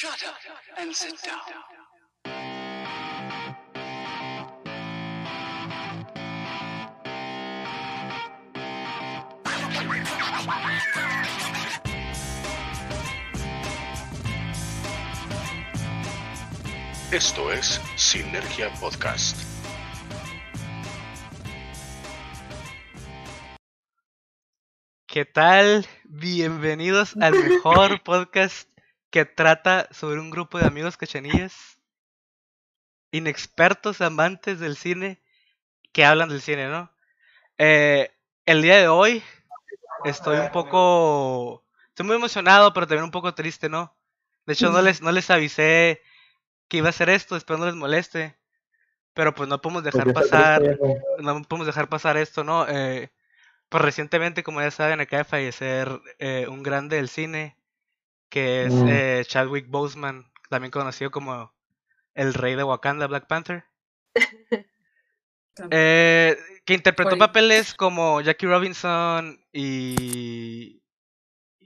[0.00, 0.34] Shut up
[0.78, 1.36] and sit down.
[17.12, 19.36] Esto es Sinergia Podcast.
[25.06, 25.86] ¿Qué tal?
[26.04, 28.69] Bienvenidos al mejor podcast
[29.10, 31.78] que trata sobre un grupo de amigos cachanillas,
[33.10, 35.20] inexpertos amantes del cine,
[35.92, 36.92] que hablan del cine, ¿no?
[37.58, 38.10] Eh,
[38.46, 39.22] el día de hoy
[40.04, 43.96] estoy un poco, estoy muy emocionado, pero también un poco triste, ¿no?
[44.46, 46.02] De hecho, no les, no les avisé
[46.68, 48.38] que iba a hacer esto, espero no les moleste,
[49.12, 50.62] pero pues no podemos dejar pasar,
[51.18, 52.66] no podemos dejar pasar esto, ¿no?
[52.68, 53.10] Eh,
[53.68, 57.56] pues recientemente, como ya saben, acaba de fallecer eh, un grande del cine,
[58.30, 58.88] que es Mm.
[58.88, 61.52] eh, Chadwick Boseman, también conocido como
[62.14, 63.64] el rey de Wakanda, Black Panther.
[65.70, 67.18] Eh, que interpretó Oye.
[67.18, 70.82] papeles como Jackie Robinson y,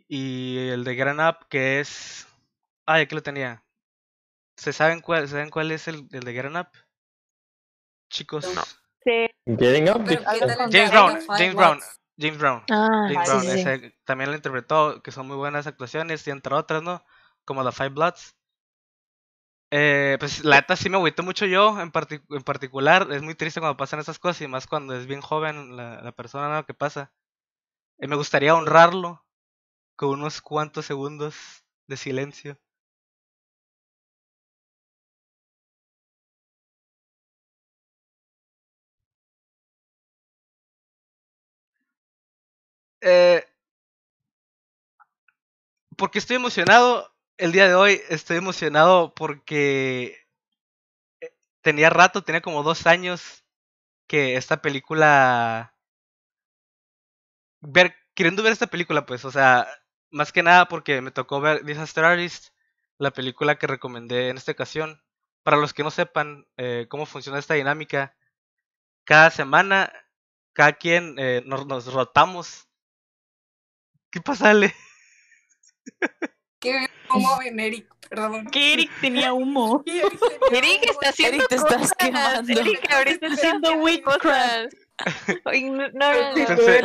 [0.08, 2.26] y el de Gran Up, que es...
[2.86, 3.62] Ay, aquí lo tenía.
[4.56, 6.68] ¿Se saben cuál, ¿saben cuál es el, el de Gran Up?
[8.10, 8.46] Chicos.
[9.04, 9.26] Sí.
[9.46, 10.02] Getting up.
[10.06, 11.80] Pero, ¿qué tal el James Brown, James Brown?
[12.18, 12.64] James Brown.
[12.70, 13.70] Ah, James Brown, sí, sí.
[13.70, 17.04] ese también lo interpretó, que son muy buenas actuaciones, y entre otras, ¿no?
[17.44, 18.34] Como The Five Bloods.
[19.70, 23.08] Eh, pues la neta sí me agüité mucho yo, en, partic- en particular.
[23.12, 26.12] Es muy triste cuando pasan esas cosas, y más cuando es bien joven la, la
[26.12, 26.66] persona ¿no?
[26.66, 27.12] que pasa.
[27.98, 29.24] Eh, me gustaría honrarlo
[29.96, 31.36] con unos cuantos segundos
[31.88, 32.58] de silencio.
[43.04, 43.44] Eh,
[45.96, 48.00] porque estoy emocionado el día de hoy.
[48.08, 50.18] Estoy emocionado porque
[51.20, 51.30] eh,
[51.62, 53.44] tenía rato, tenía como dos años
[54.08, 55.74] que esta película.
[58.14, 59.66] Queriendo ver esta película, pues, o sea,
[60.10, 62.50] más que nada porque me tocó ver Disaster Artist,
[62.98, 65.02] la película que recomendé en esta ocasión.
[65.42, 68.16] Para los que no sepan eh, cómo funciona esta dinámica,
[69.04, 69.92] cada semana,
[70.54, 71.16] cada quien
[71.46, 72.68] nos rotamos.
[74.14, 74.72] ¿Qué pasa, Ale?
[76.60, 78.46] Qué humo en Eric, perdón.
[78.46, 79.82] Que Eric tenía humo.
[79.86, 80.20] Eric
[80.50, 80.90] tenía Eric humo.
[80.92, 81.94] está haciendo Eric, te estás cosas.
[81.98, 82.60] quemando.
[82.60, 84.72] Eric ahorita está haciendo witchcraft.
[86.46, 86.82] Pensé,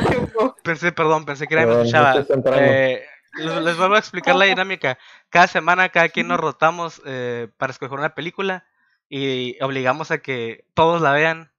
[0.64, 2.26] pensé, perdón, pensé que me Perdón, escuchaba.
[2.56, 4.98] Eh, les, les vuelvo a explicar la dinámica.
[5.30, 8.66] Cada semana, cada quien nos rotamos eh, para escoger una película
[9.08, 11.52] y obligamos a que todos la vean.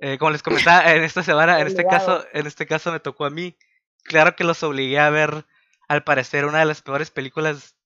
[0.00, 3.26] Eh, como les comentaba, en esta semana, en este caso, en este caso me tocó
[3.26, 3.56] a mí.
[4.02, 5.46] Claro que los obligué a ver,
[5.88, 7.76] al parecer, una de las peores películas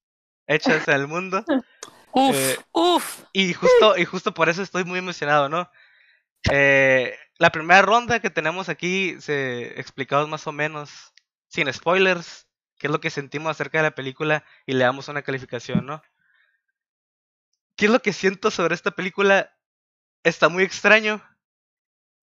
[0.47, 1.43] hechas en el mundo.
[2.13, 3.23] Uf, Eh, uf.
[3.31, 5.69] Y justo, y justo por eso estoy muy emocionado, ¿no?
[6.51, 11.13] Eh, la primera ronda que tenemos aquí, se explicamos más o menos,
[11.47, 12.47] sin spoilers,
[12.79, 16.01] qué es lo que sentimos acerca de la película y le damos una calificación, ¿no?
[17.75, 19.55] ¿Qué es lo que siento sobre esta película?
[20.23, 21.21] Está muy extraño.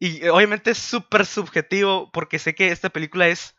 [0.01, 3.55] Y obviamente es súper subjetivo porque sé que esta película es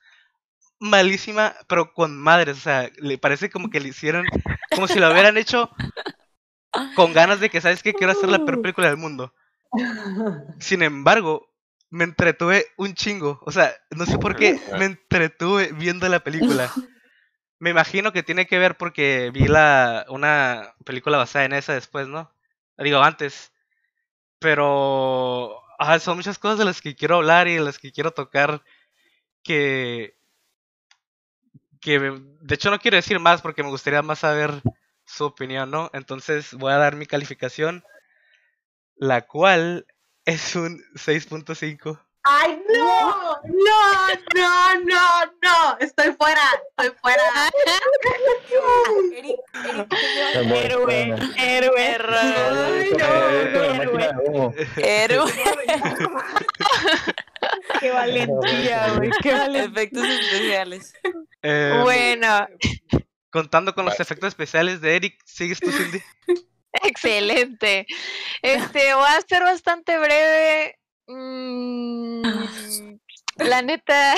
[0.79, 2.57] malísima, pero con madres.
[2.57, 4.25] O sea, le parece como que le hicieron,
[4.73, 5.69] como si lo hubieran hecho
[6.95, 7.93] con ganas de que, ¿sabes qué?
[7.93, 9.33] Quiero hacer la peor película del mundo.
[10.59, 11.51] Sin embargo,
[11.89, 13.39] me entretuve un chingo.
[13.45, 16.71] O sea, no sé por qué me entretuve viendo la película.
[17.59, 22.07] Me imagino que tiene que ver porque vi la una película basada en esa después,
[22.07, 22.31] ¿no?
[22.77, 23.53] Digo, antes.
[24.39, 28.11] Pero ajá, son muchas cosas de las que quiero hablar y de las que quiero
[28.11, 28.61] tocar
[29.43, 30.17] que
[31.85, 34.63] que de hecho no quiero decir más porque me gustaría más saber
[35.05, 35.91] su opinión, ¿no?
[35.93, 37.83] Entonces voy a dar mi calificación,
[38.97, 39.85] la cual
[40.25, 42.04] es un 6.5.
[42.27, 43.39] ¡Ay, no!
[43.43, 45.77] ¡No, no, no, no!
[45.79, 47.23] Estoy fuera, estoy fuera.
[49.13, 49.39] Eric,
[50.89, 52.17] Eric Héroe, héroe.
[52.17, 53.05] Ay, no,
[53.77, 54.67] héroe.
[54.77, 55.31] Héroe.
[57.79, 59.11] Qué valentía, güey.
[59.21, 59.63] Qué valentía.
[59.65, 60.93] Efectos especiales.
[61.43, 62.47] Eh, Bueno,
[63.29, 66.01] Contando con los efectos especiales de Eric, ¿sigues tú, Cindy?
[66.83, 67.85] excelente.
[68.41, 70.79] Este, va a ser bastante breve.
[71.07, 72.23] Mm,
[73.37, 74.15] la neta.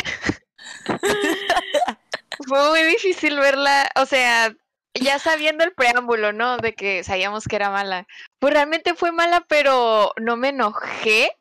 [2.48, 3.90] Fue muy difícil verla.
[3.96, 4.54] O sea,
[4.94, 6.58] ya sabiendo el preámbulo, ¿no?
[6.58, 8.08] De que sabíamos que era mala.
[8.40, 11.32] Pues realmente fue mala, pero no me enojé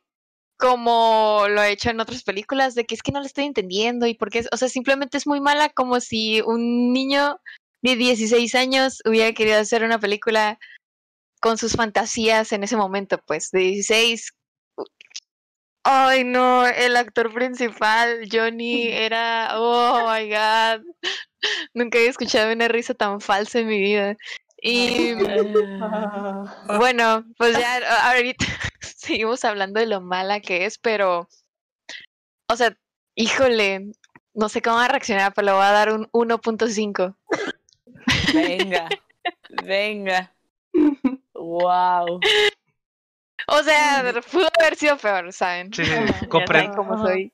[0.58, 4.06] como lo he hecho en otras películas, de que es que no la estoy entendiendo
[4.06, 7.40] y porque, o sea, simplemente es muy mala como si un niño
[7.82, 10.58] de 16 años hubiera querido hacer una película
[11.40, 14.32] con sus fantasías en ese momento, pues, de 16.
[15.88, 20.84] Ay, no, el actor principal, Johnny, era, oh my god,
[21.74, 24.16] nunca había escuchado una risa tan falsa en mi vida.
[24.60, 25.14] Y
[26.78, 28.44] bueno, pues ya ahorita
[28.80, 31.28] seguimos hablando de lo mala que es, pero,
[32.48, 32.76] o sea,
[33.14, 33.92] híjole,
[34.34, 37.14] no sé cómo va a reaccionar, pero le voy a dar un 1.5.
[38.34, 38.88] Venga,
[39.62, 40.34] venga.
[41.32, 42.18] Wow.
[43.48, 45.72] O sea, pudo haber sido peor, ¿saben?
[45.72, 45.82] Sí,
[46.28, 46.98] comprendo.
[47.02, 47.32] soy.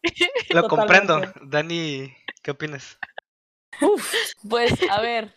[0.51, 1.23] Lo comprendo.
[1.43, 2.99] Dani, ¿qué opinas?
[3.81, 4.15] Uf,
[4.49, 5.35] pues a ver,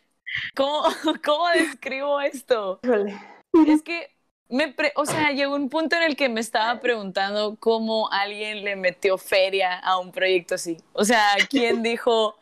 [0.55, 0.83] ¿cómo,
[1.23, 2.81] cómo describo esto?
[3.65, 4.13] Es que
[4.49, 8.63] me pre- o sea, llegó un punto en el que me estaba preguntando cómo alguien
[8.63, 10.77] le metió feria a un proyecto así.
[10.93, 12.37] O sea, ¿quién dijo,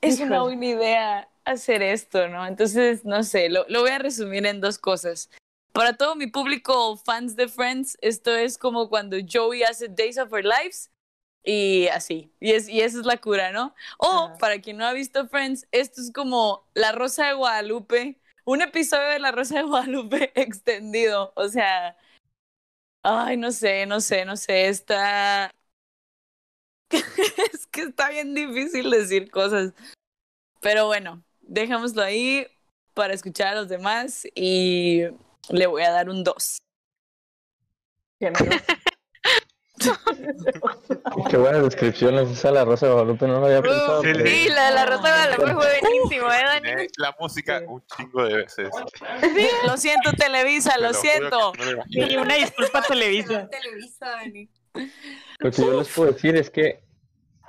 [0.00, 2.46] es una buena idea hacer esto, no?
[2.46, 5.30] Entonces, no sé, lo, lo voy a resumir en dos cosas.
[5.76, 10.32] Para todo mi público fans de Friends, esto es como cuando Joey hace Days of
[10.32, 10.90] Our Lives
[11.44, 12.32] y así.
[12.40, 13.74] Y, es, y esa es la cura, ¿no?
[13.98, 18.62] O, para quien no ha visto Friends, esto es como La Rosa de Guadalupe, un
[18.62, 21.34] episodio de La Rosa de Guadalupe extendido.
[21.36, 21.94] O sea,
[23.02, 25.50] ay, no sé, no sé, no sé, está...
[27.52, 29.74] es que está bien difícil decir cosas.
[30.62, 32.46] Pero bueno, dejémoslo ahí
[32.94, 35.02] para escuchar a los demás y
[35.50, 36.58] le voy a dar un 2.
[38.18, 38.50] Generoso.
[41.30, 44.02] Qué buena descripción es esa de la Rosa de Guadalupe, no lo había pensado.
[44.02, 46.60] sí, pero- Sí, la de la Rosa de Guadalupe fue buenísimo, ¿eh, Dani?
[46.66, 48.70] Tiene la música un chingo de veces.
[49.66, 51.52] Lo siento, Televisa, Te lo siento.
[51.52, 51.82] no.
[51.90, 53.48] Sí, una disculpa Televisa.
[53.50, 54.48] Televisa, Dani.
[55.40, 56.82] Lo que yo les puedo decir es que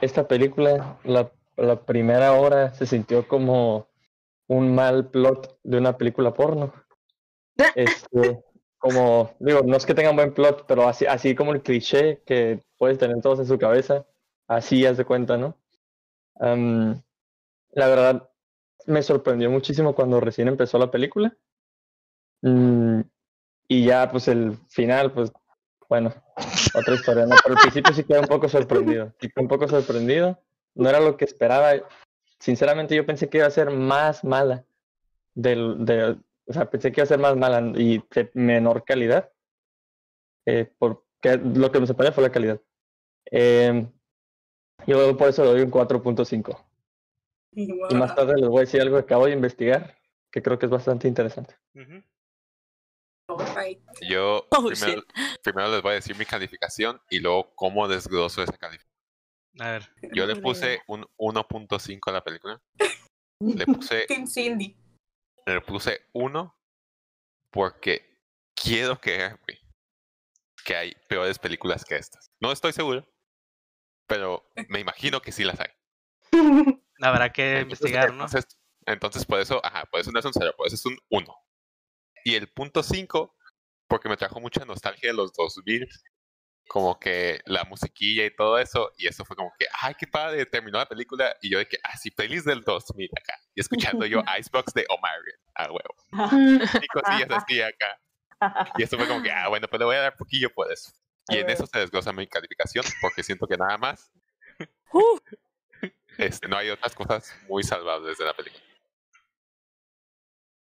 [0.02, 3.88] esta película, la, la primera hora se sintió como
[4.48, 6.74] un mal plot de una película porno.
[7.76, 8.44] Este,
[8.78, 12.64] como, digo, no es que tengan buen plot, pero así, así como el cliché que
[12.78, 14.06] puedes tener todos en su cabeza,
[14.48, 15.58] así haz de cuenta, ¿no?
[16.40, 17.02] Am,
[17.72, 18.30] la verdad,
[18.86, 21.36] me sorprendió muchísimo cuando recién empezó la película.
[22.42, 23.02] Mm,
[23.68, 25.32] y ya, pues el final, pues,
[25.90, 26.14] bueno,
[26.74, 27.36] otra historia, ¿no?
[27.44, 29.14] Pero al principio sí quedé un poco sorprendido.
[29.20, 30.40] Sí quedé un poco sorprendido.
[30.76, 31.72] No era lo que esperaba.
[32.40, 34.66] Sinceramente, yo pensé que iba a ser más mala.
[35.34, 39.32] Del, de, o sea, pensé que iba a ser más mala y de menor calidad.
[40.46, 42.62] Eh, porque lo que me sorprendió fue la calidad.
[43.32, 43.86] Eh,
[44.86, 46.66] yo por eso le doy un 4.5.
[47.52, 49.98] Y más tarde les voy a decir algo que acabo de investigar,
[50.32, 51.56] que creo que es bastante interesante.
[54.08, 55.04] Yo Oh, primero,
[55.44, 58.88] primero les voy a decir mi calificación y luego cómo desgloso esa calificación.
[59.60, 59.90] A ver.
[60.14, 62.62] Yo le puse un 1.5 a la película.
[63.40, 64.76] Le puse, Team Cindy.
[65.54, 66.56] Le puse 1
[67.52, 68.22] porque
[68.56, 69.40] quiero creer,
[70.66, 72.32] que hay peores películas que estas.
[72.40, 73.08] No estoy seguro,
[74.08, 75.70] pero me imagino que sí las hay.
[77.02, 78.26] Habrá que Entonces, investigar, ¿no?
[78.26, 80.98] Entonces, entonces por eso, ajá, por eso no es un 0, por eso es un
[81.10, 81.36] 1.
[82.26, 83.36] Y el punto 5,
[83.88, 85.88] porque me trajo mucha nostalgia de los 2000,
[86.68, 90.46] como que la musiquilla y todo eso, y eso fue como que, ay, qué padre,
[90.46, 94.06] terminó la película, y yo de que, ah, sí, feliz del 2000 acá, y escuchando
[94.06, 95.96] yo Icebox de Omarion, a huevo,
[96.84, 98.00] y cosillas así acá.
[98.78, 100.92] Y eso fue como que, ah, bueno, pues le voy a dar poquillo por eso.
[101.30, 104.12] Y en eso se desglosa mi calificación, porque siento que nada más,
[106.18, 108.64] este, no hay otras cosas muy salvables de la película.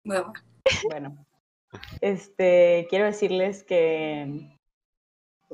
[0.04, 0.34] Bueno,
[0.90, 1.26] Bueno,
[2.02, 4.55] este, quiero decirles que,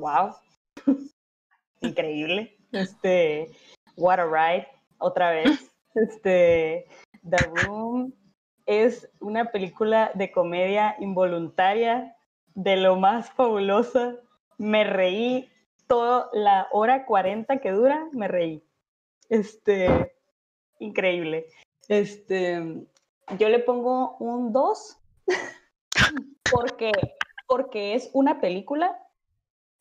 [0.01, 0.35] wow,
[1.81, 3.51] increíble, este,
[3.95, 4.67] what a ride,
[4.97, 6.87] otra vez, este,
[7.29, 8.13] The Room
[8.65, 12.17] es una película de comedia involuntaria
[12.55, 14.15] de lo más fabulosa,
[14.57, 15.49] me reí
[15.87, 18.63] toda la hora 40 que dura, me reí,
[19.29, 20.13] este,
[20.79, 21.45] increíble,
[21.87, 22.85] este,
[23.37, 24.97] yo le pongo un 2
[26.51, 26.91] porque,
[27.47, 29.00] porque es una película.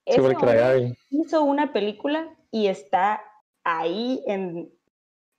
[0.06, 3.22] Sí, hizo una película y está
[3.64, 4.72] ahí en,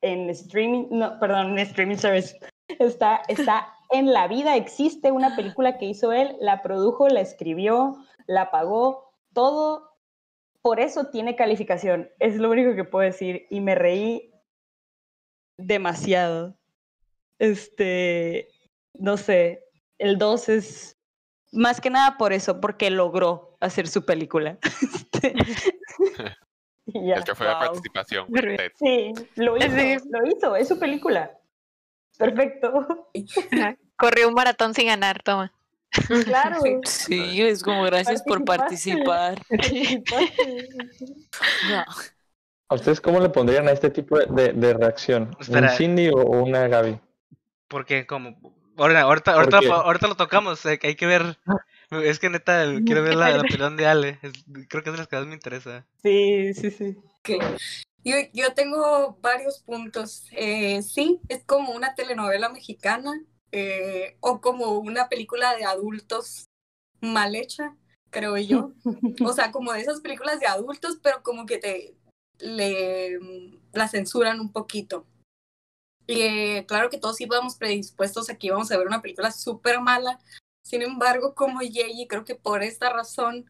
[0.01, 2.38] en streaming, no, perdón, en streaming service.
[2.80, 7.98] Está, está en la vida, existe una película que hizo él, la produjo, la escribió,
[8.27, 9.89] la pagó, todo.
[10.62, 12.10] Por eso tiene calificación.
[12.20, 13.48] Es lo único que puedo decir.
[13.50, 14.32] Y me reí
[15.58, 16.56] demasiado.
[17.39, 18.48] Este,
[18.94, 19.65] no sé,
[19.98, 20.98] el 2 es
[21.51, 24.58] más que nada por eso, porque logró hacer su película.
[25.13, 25.34] Este,
[27.08, 27.15] ya.
[27.15, 27.63] El trofeo de wow.
[27.63, 28.25] participación.
[28.30, 28.58] Me río.
[28.58, 28.72] Ted.
[28.77, 29.98] Sí, lo hizo, Sí.
[30.10, 31.32] lo hizo, es su película.
[32.18, 33.08] Perfecto.
[33.98, 35.53] Corrió un maratón sin ganar, toma.
[36.25, 36.60] Claro.
[36.86, 39.39] Sí, es como gracias por participar.
[41.70, 41.84] No.
[42.70, 45.36] ¿A ustedes cómo le pondrían a este tipo de, de- reacción?
[45.39, 45.70] Espera.
[45.72, 47.00] ¿Un Cindy o, una Gaby?
[47.68, 48.38] Porque como...
[48.77, 51.38] Ahora, ahorita, ahorita, Porque- ahorita lo tocamos, eh, que hay que ver...
[51.91, 54.19] Es que neta, quiero ver la, la opinión de Ale.
[54.21, 54.31] es-
[54.69, 55.86] creo que es de las que más me interesa.
[56.01, 56.98] Sí, sí, sí.
[57.19, 57.29] Ok.
[58.03, 60.25] Yo, yo tengo varios puntos.
[60.31, 63.21] Eh, sí, es como una telenovela mexicana
[63.51, 66.45] eh, o como una película de adultos
[67.01, 67.75] mal hecha,
[68.10, 68.71] creo yo.
[69.29, 71.95] O sea, como de esas películas de adultos, pero como que te
[72.39, 73.19] le
[73.74, 75.05] la censuran un poquito.
[76.07, 80.19] Y eh, claro que todos íbamos predispuestos aquí vamos a ver una película súper mala.
[80.72, 83.46] Sin embargo, como Yeji, creo que por esta razón,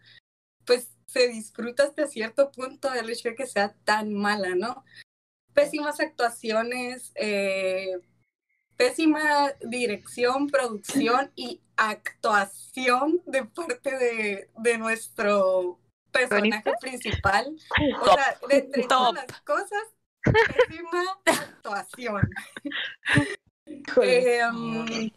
[0.66, 4.84] pues se disfruta hasta cierto punto el hecho de que sea tan mala, ¿no?
[5.54, 8.00] Pésimas actuaciones, eh,
[8.76, 15.80] pésima dirección, producción y actuación de parte de, de nuestro
[16.12, 17.56] personaje principal.
[18.00, 18.16] O Top.
[18.16, 19.84] sea, de entre todas las cosas,
[20.24, 22.28] pésima actuación.
[24.02, 25.12] Eh, um,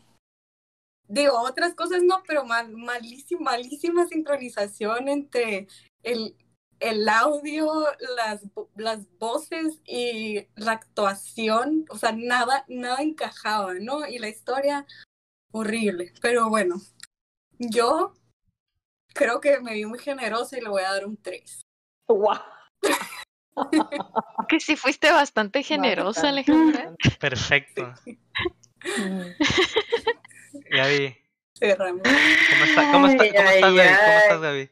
[1.09, 5.69] digo, otras cosas no, pero mal, malísima, malísima sincronización entre
[6.03, 6.37] el,
[6.81, 8.43] el audio, las,
[8.77, 11.85] las voces y la actuación.
[11.91, 14.07] O sea, nada, nada encajaba, ¿no?
[14.07, 14.87] Y la historia,
[15.53, 16.13] horrible.
[16.21, 16.77] Pero bueno,
[17.59, 18.15] yo
[19.15, 21.63] creo que me vi muy generosa y le voy a dar un 3.
[22.09, 22.41] Guau.
[24.49, 26.29] Que sí fuiste bastante generosa.
[26.29, 26.95] Alejandra.
[27.21, 27.95] Perfecto.
[30.71, 31.17] Gaby,
[31.59, 32.03] Cerramos.
[32.03, 33.77] ¿cómo, está, cómo, está, Ay, cómo estás, ay, Gaby?
[33.77, 34.71] ¿Cómo estás, Gaby?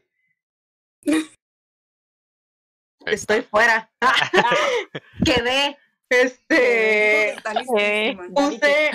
[3.05, 3.91] Estoy fuera.
[5.25, 5.77] Quedé.
[6.09, 7.35] Este.
[7.35, 8.27] listísima.
[8.33, 8.91] Puse,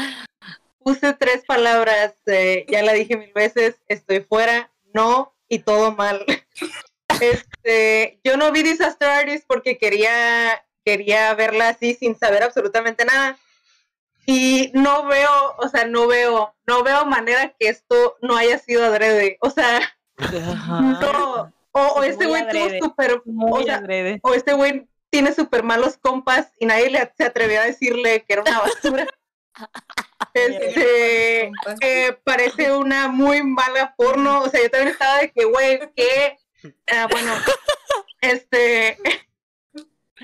[0.79, 6.25] puse tres palabras, eh, ya la dije mil veces, estoy fuera, no y todo mal.
[7.21, 13.37] Este, yo no vi Disaster Artist porque quería, quería verla así sin saber absolutamente nada.
[14.31, 18.85] Y no veo, o sea, no veo, no veo manera que esto no haya sido
[18.85, 19.39] adrede.
[19.41, 19.81] O sea,
[21.01, 21.51] no.
[21.73, 23.83] O, o Es este güey tuvo súper, o sea,
[24.21, 28.35] o este güey tiene súper malos compas y nadie le, se atrevió a decirle que
[28.35, 29.07] era una basura.
[30.35, 34.43] Este, eh, parece una muy mala porno.
[34.43, 36.37] O sea, yo también estaba de que, güey, ¿qué?
[36.93, 37.33] Ah, bueno,
[38.21, 38.99] este.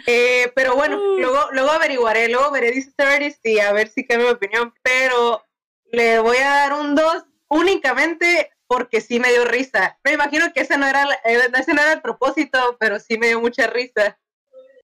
[0.06, 4.28] Eh, pero bueno, luego, luego averiguaré, luego veré Disaster Artist y a ver si cambio
[4.28, 4.72] mi opinión.
[4.82, 5.44] Pero
[5.92, 9.98] le voy a dar un 2 únicamente porque sí me dio risa.
[10.04, 13.28] Me imagino que ese no era, eh, ese no era el propósito, pero sí me
[13.28, 14.18] dio mucha risa.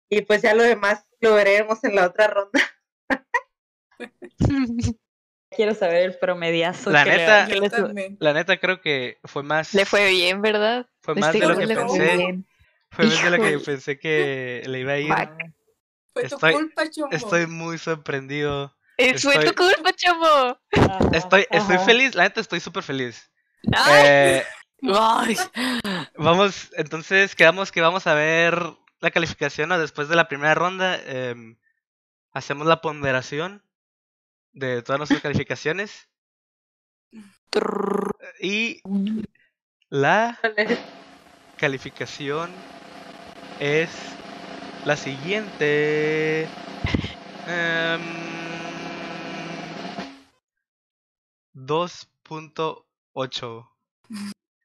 [0.10, 2.62] Y pues ya lo demás lo veremos en la otra ronda.
[5.50, 6.90] Quiero saber el promediazo.
[6.92, 7.60] La que le- neta- que
[7.94, 8.18] le.
[8.20, 9.74] La neta creo que fue más...
[9.74, 10.86] Le fue bien, ¿verdad?
[11.02, 12.18] Fue más de lo que le fue pensé.
[12.18, 12.46] bien.
[12.96, 15.14] Fue más de lo que pensé que le iba a ir.
[16.14, 17.16] Fue tu Estoy- culpa, chombo.
[17.16, 18.76] Estoy muy sorprendido.
[18.98, 19.92] Eh, Fue tu culpa.
[20.72, 21.86] Ajá, Estoy, estoy ajá.
[21.86, 23.30] feliz, la neta estoy súper feliz.
[23.74, 24.44] Ay, Eh,
[24.94, 25.36] Ay,
[26.18, 28.58] vamos, entonces quedamos que vamos a ver
[29.00, 29.80] la calificación ¿no?
[29.80, 31.00] después de la primera ronda.
[31.06, 31.58] em,
[32.32, 33.64] hacemos la ponderación
[34.54, 36.08] de todas nuestras calificaciones.
[38.40, 38.82] Y
[39.90, 40.40] la
[41.58, 42.52] calificación
[43.60, 43.90] es
[44.86, 46.48] la siguiente.
[47.48, 48.02] Em,
[51.54, 53.70] 2.8.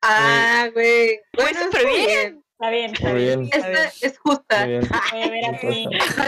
[0.02, 1.20] Ah, güey.
[1.34, 2.42] Bueno, súper está bien.
[2.52, 3.40] Está bien, está Muy bien.
[3.40, 3.50] bien.
[3.50, 3.64] bien.
[3.64, 4.60] Esta es justa.
[4.66, 4.88] Muy bien.
[5.10, 5.86] Puede ver aquí.
[5.86, 6.24] Nuestro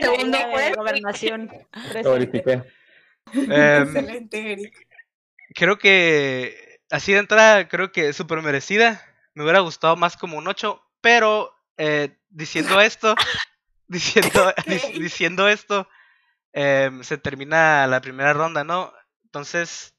[0.00, 0.74] segundo juez.
[0.76, 1.46] gobernación.
[1.46, 1.52] Lo
[1.90, 2.08] presente.
[2.10, 2.62] verifiqué.
[3.32, 4.86] Em, Excelente, Eric.
[5.54, 9.00] creo que así de entrada, creo que es súper merecida.
[9.34, 13.14] Me hubiera gustado más como un 8, pero eh, diciendo esto,
[13.88, 15.88] diciendo, dic- diciendo esto,
[16.52, 18.92] em, se termina la primera ronda, ¿no?
[19.24, 19.94] Entonces,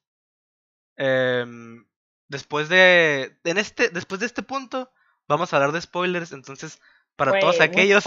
[0.97, 1.85] em,
[2.27, 4.91] después de, en este, después de este punto,
[5.27, 6.31] vamos a hablar de spoilers.
[6.31, 6.79] Entonces,
[7.15, 8.03] para todos aquellos,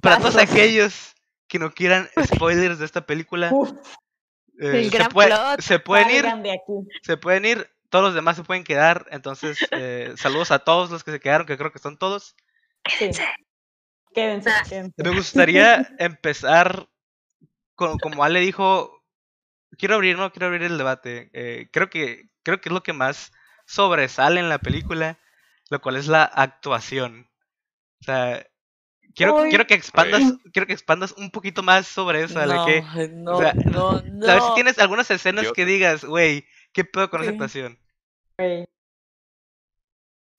[0.00, 1.14] para todos aquellos
[1.48, 3.70] que no quieran spoilers de esta película, Uf,
[4.60, 5.28] eh, se, puede-
[5.62, 6.24] se pueden ir
[7.02, 9.06] se pueden ir, todos los demás se pueden quedar.
[9.10, 12.36] Entonces, eh, saludos a todos los que se quedaron, que creo que son todos.
[12.86, 13.10] Sí.
[14.14, 14.62] Quédense, Ah.
[14.68, 14.94] quédense.
[15.02, 16.88] Me gustaría empezar
[17.74, 19.02] con, como Ale dijo,
[19.78, 21.30] quiero abrir, no quiero abrir el debate.
[21.32, 23.32] Eh, creo que creo que es lo que más
[23.66, 25.18] sobresale en la película,
[25.70, 27.30] lo cual es la actuación.
[28.00, 28.44] O sea,
[29.14, 30.22] quiero, quiero que expandas,
[30.52, 34.02] quiero que expandas un poquito más sobre eso, Ale, No, que, no, sea, no, a
[34.02, 37.34] ver si tienes algunas escenas Yo- que digas, güey, ¿qué pedo con esa Sí.
[37.36, 37.78] actuación?
[38.36, 38.66] Güey.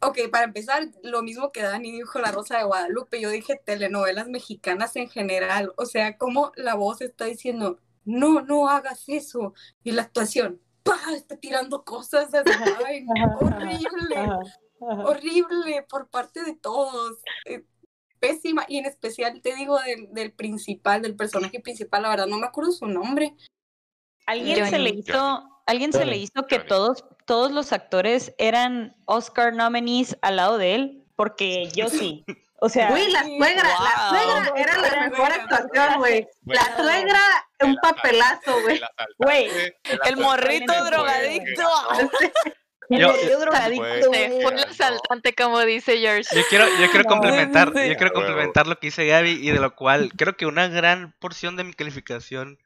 [0.05, 4.27] Ok, para empezar, lo mismo que Dani dijo La Rosa de Guadalupe, yo dije telenovelas
[4.27, 9.91] mexicanas en general, o sea, como la voz está diciendo, no, no hagas eso, y
[9.91, 11.13] la actuación, ¡pah!
[11.15, 12.49] está tirando cosas, así,
[12.85, 14.39] ay, Ajá, horrible, Ajá,
[14.91, 15.03] ajá.
[15.05, 17.63] horrible por parte de todos, eh,
[18.19, 22.39] pésima, y en especial te digo del, del principal, del personaje principal, la verdad no
[22.39, 23.35] me acuerdo su nombre,
[24.25, 26.69] ¿Alguien se le hizo, alguien se le hizo que Johnny.
[26.69, 31.03] todos, todos los actores eran Oscar nominees al lado de él?
[31.15, 32.23] Porque yo sí.
[32.59, 34.19] O sea, Güey, la suegra, la Wow.
[34.45, 36.27] suegra era la mejor actuación, güey.
[36.45, 37.19] La suegra,
[37.61, 38.77] un papelazo, güey.
[38.77, 39.49] el asaltante, Güey,
[40.05, 41.69] El morrito drogadicto.
[42.89, 44.07] el Yo- morrillo drogadicto.
[44.07, 46.23] Fue el asaltante, como dice George.
[46.35, 49.75] Yo quiero, yo quiero complementar, yo quiero complementar lo que dice Gaby y de lo
[49.75, 52.59] cual creo que una gran porción de mi calificación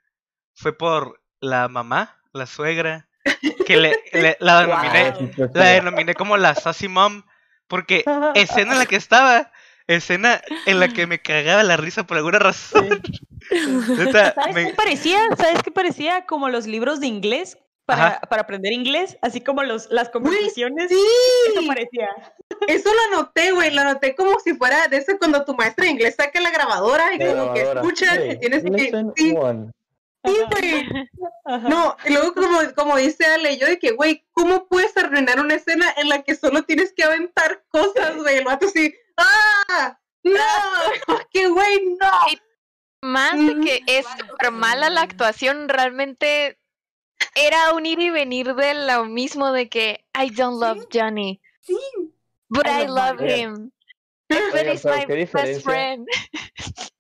[0.54, 3.07] fue por la mamá, la suegra,
[3.65, 5.13] que le, le- la denominé,
[5.53, 7.24] la denominé como la sassy mom,
[7.67, 8.03] porque
[8.36, 9.51] escena en la que estaba,
[9.88, 13.01] escena en la que me cagaba la risa por alguna razón.
[13.51, 15.19] ¿Sabes me- qué parecía?
[15.38, 16.25] ¿Sabes qué parecía?
[16.25, 20.89] Como los libros de inglés para, para aprender inglés, así como los, las conversaciones.
[20.89, 21.00] Sí,
[21.53, 22.10] Eso parecía.
[22.67, 23.74] eso lo anoté, güey.
[23.74, 27.13] Lo anoté como si fuera de eso cuando tu maestra de inglés saca la grabadora
[27.13, 28.69] y La como que escuchas Sí, y tienes que.
[28.72, 29.72] lesson Sí, one.
[30.27, 31.10] Sí, güey.
[31.69, 35.55] No, y luego como, como dice Ale, yo de que, güey, ¿cómo puedes arruinar una
[35.55, 38.38] escena en la que solo tienes que aventar cosas, güey?
[38.38, 39.98] El vato así, ¡ah!
[40.24, 40.34] ¡No!
[41.31, 42.12] ¡Que güey, no!
[43.01, 43.63] Más de Mm.
[43.63, 46.60] que es Igual, súper mala la actuación, realmente
[47.36, 51.77] era un ir y venir de lo mismo de que I don't love Johnny, sí,
[52.50, 53.72] but I I love him.
[54.29, 54.51] Oigan,
[55.07, 55.62] ¿qué best diferencia?
[55.62, 56.07] friend.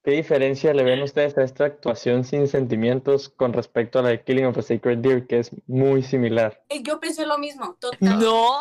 [0.03, 4.21] ¿Qué diferencia le ven ustedes a esta actuación sin sentimientos con respecto a la de
[4.23, 6.61] Killing of a Sacred Deer, que es muy similar?
[6.69, 8.17] Eh, yo pensé lo mismo, total.
[8.17, 8.57] No.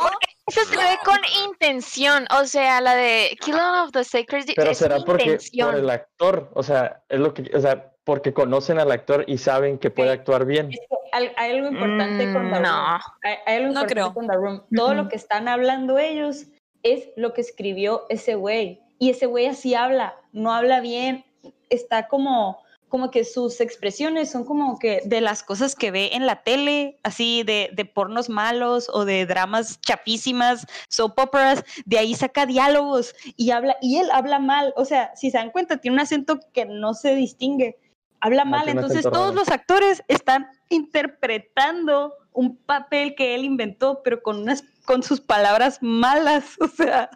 [0.48, 1.18] Eso se ve con
[1.48, 5.20] intención, o sea, la de Killing of the Sacred Deer Pero es será porque por
[5.22, 5.74] intención.
[5.76, 9.78] el actor, o sea, es lo que, o sea, porque conocen al actor y saben
[9.78, 10.70] que puede actuar bien.
[11.12, 12.62] Hay, hay algo importante con Mm, The Room.
[12.62, 12.98] no.
[13.22, 14.14] Hay, hay algo No importante creo.
[14.14, 14.62] con The Room.
[14.74, 16.46] Todo lo que están hablando ellos
[16.82, 18.80] es lo que escribió ese güey.
[18.98, 21.24] Y ese güey así habla, no habla bien,
[21.68, 22.58] está como,
[22.88, 26.98] como que sus expresiones son como que de las cosas que ve en la tele,
[27.02, 33.14] así de, de pornos malos o de dramas chapísimas, soap operas, de ahí saca diálogos
[33.36, 36.40] y habla, y él habla mal, o sea, si se dan cuenta, tiene un acento
[36.54, 37.76] que no se distingue,
[38.20, 39.32] habla Ah, mal, entonces todos raro.
[39.34, 45.78] los actores están interpretando un papel que él inventó, pero con unas con sus palabras
[45.82, 47.10] malas, o sea,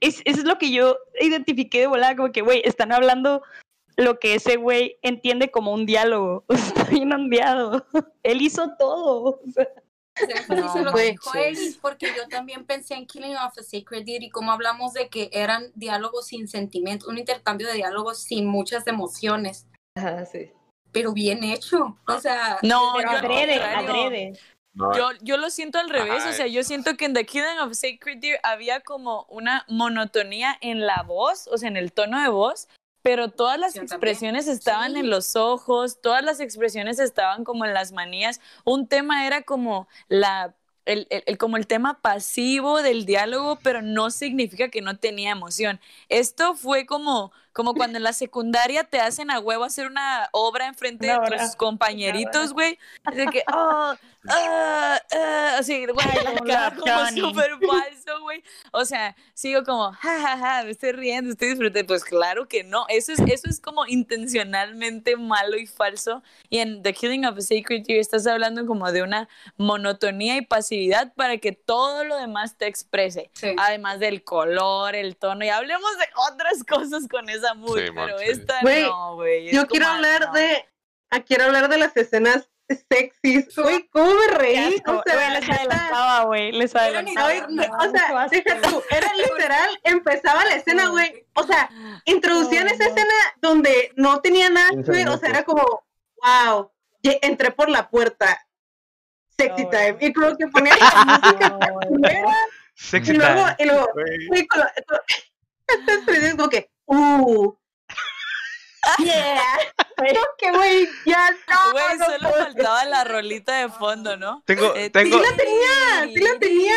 [0.00, 3.42] es, eso es lo que yo identifiqué de volada, como que, güey, están hablando
[3.96, 7.86] lo que ese güey entiende como un diálogo, o sea, está bien ondeado,
[8.22, 9.68] él hizo todo, o sea,
[10.16, 11.34] en lo No que dijo.
[11.34, 15.08] Eddie, porque yo también pensé en Killing of a Sacred Deer y como hablamos de
[15.08, 19.66] que eran diálogos sin sentimientos, un intercambio de diálogos sin muchas emociones,
[20.94, 21.98] pero bien hecho.
[22.06, 24.38] O sea, No, pero yo adrede, adrede.
[24.74, 27.24] No, Yo, yo lo siento al revés, Ajá, o sea, yo siento que en The
[27.24, 31.92] Killing of Sacred Deer había como una monotonía en la voz, o sea, en el
[31.92, 32.68] tono de voz,
[33.02, 33.94] pero todas las Yo también.
[33.94, 34.98] expresiones estaban Sí.
[35.00, 38.40] en los ojos, todas las expresiones estaban como en las manías.
[38.64, 40.54] Un tema era como la
[40.86, 45.30] el, el- el- como el tema pasivo del diálogo, pero no significa que no tenía
[45.30, 45.80] emoción.
[46.10, 50.66] Esto fue como, como cuando en la secundaria te hacen a huevo hacer una obra
[50.66, 52.80] enfrente Una de tus compañeritos, güey.
[53.14, 53.94] De que, oh,
[54.28, 58.42] ah, ah, así, güey, la cara como súper falso, güey.
[58.72, 61.86] O sea, sigo como, ja, ja, ja, me estoy riendo, estoy disfrutando.
[61.86, 62.86] Pues claro que no.
[62.88, 66.24] Eso es, eso es como intencionalmente malo y falso.
[66.50, 70.42] Y en The Killing of a Sacred Deer estás hablando como de una monotonía y
[70.42, 73.30] pasividad para que todo lo demás te exprese.
[73.32, 73.54] sí.
[73.58, 75.44] Además del color, el tono.
[75.44, 77.78] Y hablemos de otras cosas con esa mood.
[77.78, 78.24] Sí, pero sí.
[78.28, 79.48] esta Güey, no, güey.
[79.48, 80.32] es Yo quiero hablar no.
[80.32, 80.64] de.
[81.10, 82.48] ah, quiero hablar de las escenas
[82.90, 83.54] sexys.
[83.56, 84.56] Güey, ¿cómo me reí?
[84.76, 87.28] asco, O sea, güey, les adelantaba, güey, les adelantaba.
[87.28, 87.68] Ay, enormes.
[87.78, 91.26] o sea, Mucho deja tú, era literal, empezaba la escena, güey.
[91.34, 91.68] O sea,
[92.06, 92.90] introducían No, esa no.
[92.90, 95.86] escena donde no tenía nada que 15 ver, o sea, era como,
[96.22, 98.46] wow, entré por la puerta,
[99.36, 102.34] sexy No, time, y creo que ponían la música No, culera,
[102.76, 103.56] Sexy y luego, time.
[103.58, 103.88] y luego,
[104.28, 104.46] güey.
[104.46, 104.72] con la-
[106.36, 107.52] como que, uh,
[108.98, 109.58] yeah,
[110.38, 112.44] que güey, ya no, Güey, no solo puedo.
[112.44, 114.42] faltaba la rolita de fondo, ¿no?
[114.46, 116.76] Tengo, Eh, tengo, Sí la tenía, sí la tenía.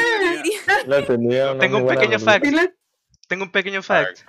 [0.85, 2.45] La tenía Tengo un pequeño fact.
[2.45, 2.71] Sí la-
[3.27, 4.21] tengo un pequeño fact.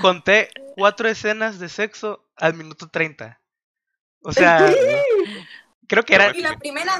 [0.00, 3.38] conté cuatro escenas de sexo al minuto 30.
[4.24, 4.72] O sea,
[5.88, 6.34] creo que era...
[6.34, 6.98] Y la primera,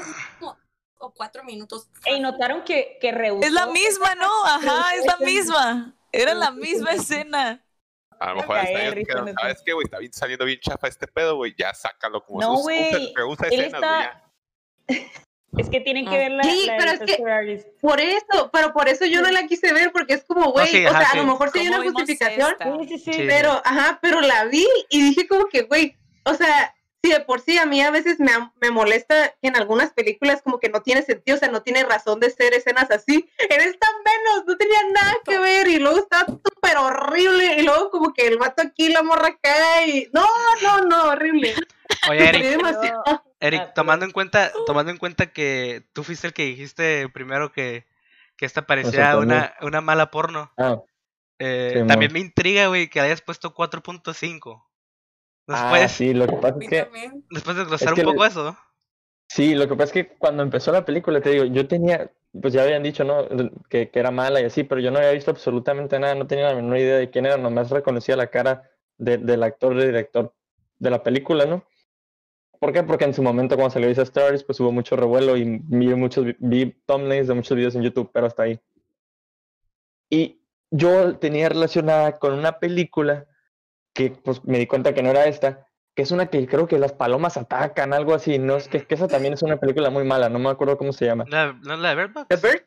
[0.99, 1.87] o cuatro minutos.
[2.05, 3.43] Y notaron que, que rehusó.
[3.47, 4.29] Es la misma, ¿no?
[4.45, 5.95] Ajá, es la misma.
[6.13, 7.65] Era la misma escena.
[8.19, 9.35] A lo mejor Me está bien.
[9.41, 9.85] ¿sabes qué, güey?
[9.85, 11.53] Está bien, saliendo bien chafa este pedo, güey.
[11.57, 14.23] Ya sácalo como No, sus- güey, usa- escenas, güey, está-.
[15.57, 16.17] Es que tienen que Ah.
[16.17, 17.63] ver la, Sí, la pero es que-.
[17.79, 20.83] Por eso, pero por eso yo no la quise ver, porque es como, güey, sí,
[20.85, 21.17] o ajá, sea, sí.
[21.17, 22.55] a lo mejor sí hay ¿Cómo una justificación,
[22.87, 23.13] sí, sí.
[23.13, 23.23] Sí.
[23.27, 25.95] pero, ajá, pero la vi y dije como que, güey,
[26.25, 26.73] o sea,
[27.03, 30.41] si de por sí a mí a veces me, me molesta que en algunas películas
[30.41, 33.61] como que no tiene sentido, o sea, no tiene razón de ser escenas así, en
[33.61, 38.13] esta menos, no tenía nada que ver y luego está súper horrible y luego como
[38.13, 40.25] que el vato aquí, la morra acá y, no,
[40.61, 41.53] no, no, horrible.
[42.09, 42.61] Oye, Eric.
[43.41, 47.85] Eric, tomando en cuenta, tomando en cuenta que tú fuiste el que dijiste primero que,
[48.37, 50.53] que esta parecía una, una mala porno.
[50.57, 50.77] Ah,
[51.39, 54.63] eh, también me intriga, güey, que hayas puesto 4.5.
[55.47, 56.87] ¿Nos ah, puedes, sí, lo que pasa es que.
[57.29, 58.57] ¿nos puedes desglosar Es que un poco le- eso?
[59.27, 62.53] Sí, lo que pasa es que cuando empezó la película, te digo, yo tenía, pues
[62.53, 63.27] ya habían dicho, ¿no?
[63.67, 66.49] Que, que era mala y así, pero yo no había visto absolutamente nada, no tenía
[66.49, 70.33] la menor idea de quién era, nomás reconocía la cara de- del actor, del director
[70.77, 71.63] de la película, ¿no?
[72.59, 72.83] ¿Por qué?
[72.83, 76.25] Porque en su momento cuando salió Isa Stories, pues hubo mucho revuelo y vi muchos,
[76.25, 78.59] vi- vi thumbnails de muchos videos en YouTube, pero hasta ahí.
[80.09, 83.25] Y yo tenía relacionada con una película
[83.93, 86.79] que pues me di cuenta que no era esta, que es una que creo que
[86.79, 90.03] las palomas atacan, algo así, no es que, que esa también es una película muy
[90.03, 91.25] mala, no me acuerdo cómo se llama.
[91.29, 92.27] ¿No, ¿no es la de Bird Box?
[92.29, 92.65] ¿The Bird?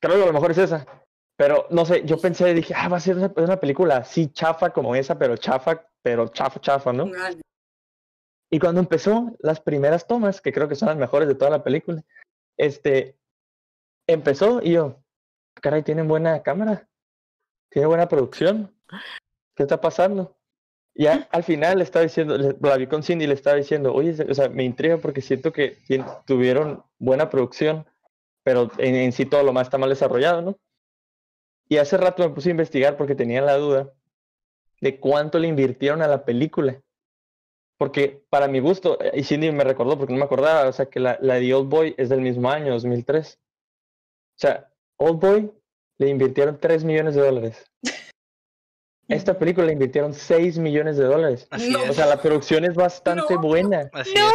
[0.00, 0.86] Creo que a lo mejor es esa.
[1.38, 4.70] Pero no sé, yo pensé, dije, ah, va a ser una, una película así chafa
[4.70, 7.10] como esa, pero chafa, pero chafa, chafa, ¿no?
[7.10, 7.42] Vale.
[8.50, 11.62] Y cuando empezó las primeras tomas, que creo que son las mejores de toda la
[11.62, 12.02] película,
[12.56, 13.18] este,
[14.08, 15.02] empezó y yo,
[15.56, 16.88] "Ah, caray, tienen buena cámara,
[17.70, 18.74] tiene buena producción,
[19.54, 20.35] ¿qué está pasando?
[20.98, 23.92] Ya al final le estaba diciendo, le- la vi con Cindy y le estaba diciendo,
[23.92, 25.76] oye, o sea, me intriga porque siento que
[26.26, 27.84] tuvieron buena producción,
[28.42, 30.58] pero en, en sí todo lo más está mal desarrollado, ¿no?
[31.68, 33.92] Y hace rato me puse a investigar porque tenía la duda
[34.80, 36.80] de cuánto le invirtieron a la película.
[37.78, 40.86] Porque para mi gusto, eh, y Cindy me recordó porque no me acordaba, o sea,
[40.86, 43.38] que la, la de Old Boy es del mismo año, 2003.
[43.38, 45.52] O sea, Old Boy
[45.98, 47.70] le invirtieron 3 millones de dólares.
[49.08, 51.46] Esta película invirtieron 6 millones de dólares.
[51.50, 51.78] Así No.
[51.84, 51.90] es.
[51.90, 53.40] O sea, la producción es bastante No.
[53.40, 53.88] buena.
[53.92, 54.34] Así No es.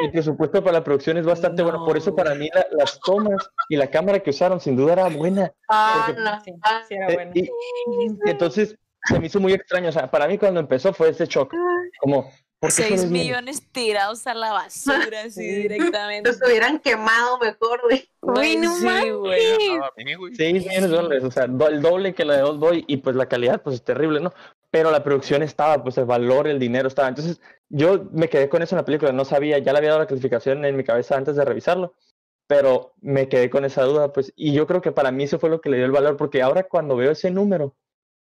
[0.00, 1.84] El, el presupuesto para la producción es bastante bueno.
[1.86, 5.08] Por eso para mí la- las tomas y la cámara que usaron sin duda era
[5.08, 5.52] buena.
[5.68, 6.40] Ah, Porque- no.
[6.44, 6.52] Sí,
[6.88, 7.30] sí era Eh, bueno.
[7.34, 7.50] y-
[8.26, 9.88] entonces se me hizo muy extraño.
[9.88, 11.52] O sea, para mí cuando empezó fue ese shock.
[12.00, 12.30] Como,
[12.64, 13.22] ¿por qué Seis solo es bien?
[13.26, 15.54] millones tirados a la basura, así Sí.
[15.62, 16.30] directamente.
[16.30, 18.08] Los hubieran quemado mejor, güey.
[18.22, 18.36] No
[18.76, 19.76] sí, güey.
[19.76, 20.34] A mí, güey.
[20.34, 23.16] 6 millones de dólares, o sea, el doble que la de Old Boy y pues
[23.16, 24.32] la calidad pues es terrible, ¿no?
[24.70, 27.08] Pero la producción estaba, pues el valor, el dinero estaba.
[27.08, 30.00] Entonces yo me quedé con eso en la película, no sabía, ya le había dado
[30.00, 31.94] la clasificación en mi cabeza antes de revisarlo,
[32.46, 35.48] pero me quedé con esa duda, pues, y yo creo que para mí eso fue
[35.50, 37.74] lo que le dio el valor, porque ahora cuando veo ese número,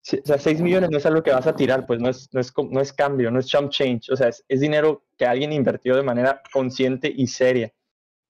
[0.03, 2.29] si- o sea, 6 millones no es algo que vas a tirar, pues no es,
[2.33, 5.25] no es, no es cambio, no es jump change, o sea, es, es dinero que
[5.25, 7.73] alguien invirtió de manera consciente y seria.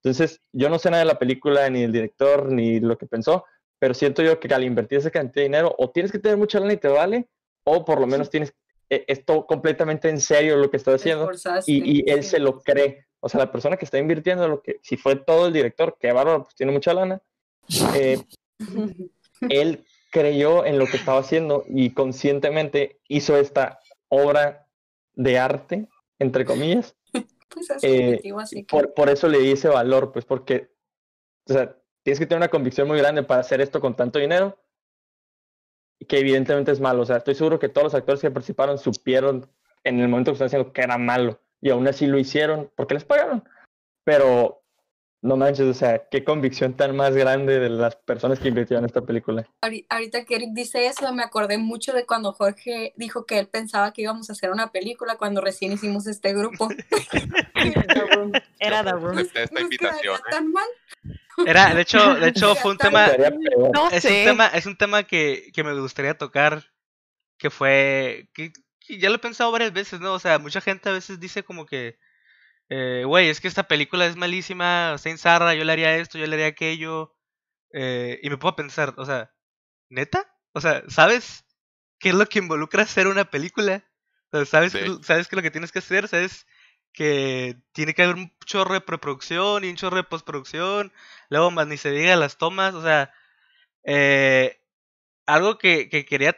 [0.03, 3.45] Entonces, yo no sé nada de la película, ni del director, ni lo que pensó,
[3.79, 6.59] pero siento yo que al invertir esa cantidad de dinero, o tienes que tener mucha
[6.59, 7.27] lana y te vale,
[7.63, 8.53] o por lo menos tienes
[8.89, 11.31] eh, esto completamente en serio lo que está haciendo,
[11.65, 12.31] y, y él sí.
[12.31, 13.07] se lo cree.
[13.19, 16.12] O sea, la persona que está invirtiendo, lo que si fue todo el director, que
[16.12, 17.21] bárbaro, pues tiene mucha lana,
[17.95, 18.19] eh,
[19.49, 24.67] él creyó en lo que estaba haciendo y conscientemente hizo esta obra
[25.15, 26.95] de arte, entre comillas,
[27.49, 28.76] Pues es eh, así que.
[28.76, 30.71] por, por eso le di ese valor, pues porque,
[31.47, 34.58] o sea, tienes que tener una convicción muy grande para hacer esto con tanto dinero,
[36.08, 37.04] que evidentemente es malo.
[37.04, 39.47] O sea, estoy seguro que todos los actores que participaron supieron
[39.84, 42.95] en el momento que están haciendo que era malo, y aún así lo hicieron porque
[42.95, 43.43] les pagaron.
[44.04, 44.62] Pero,
[45.23, 48.88] no manches, o sea, qué convicción tan más grande de las personas que invirtieron en
[48.88, 49.47] esta película.
[49.62, 53.47] Ahori- Ahorita que Eric dice eso, me acordé mucho de cuando Jorge dijo que él
[53.47, 56.67] pensaba que íbamos a hacer una película cuando recién hicimos este grupo.
[58.59, 59.17] Era The Room.
[59.19, 60.29] Esta, invitación, ¿eh?
[60.29, 60.67] tan mal.
[61.45, 63.07] Era, de hecho, de hecho fue un tema.
[63.73, 64.25] No es un sé.
[64.25, 66.65] tema, es un tema que, que me gustaría tocar,
[67.38, 70.13] que fue, que, que ya lo he pensado varias veces, ¿no?
[70.13, 71.97] O sea, mucha gente a veces dice como que,
[72.75, 76.17] eh, güey, es que esta película es malísima, está en zarra, yo le haría esto,
[76.17, 77.15] yo le haría aquello,
[77.73, 79.31] eh, y me puedo pensar, o sea,
[79.89, 80.25] ¿neta?
[80.53, 81.45] O sea, ¿sabes
[81.99, 83.86] qué es lo que involucra hacer una película?
[84.31, 84.79] O sea, ¿sabes, Sí.
[84.79, 86.07] qué- ¿Sabes qué es lo que tienes que hacer?
[86.07, 86.47] ¿Sabes
[86.93, 90.93] que tiene que haber un chorro de preproducción y un chorro de postproducción?
[91.29, 93.13] Luego más ni se diga las tomas, o sea,
[93.86, 94.62] eh,
[95.27, 96.38] algo que, que quería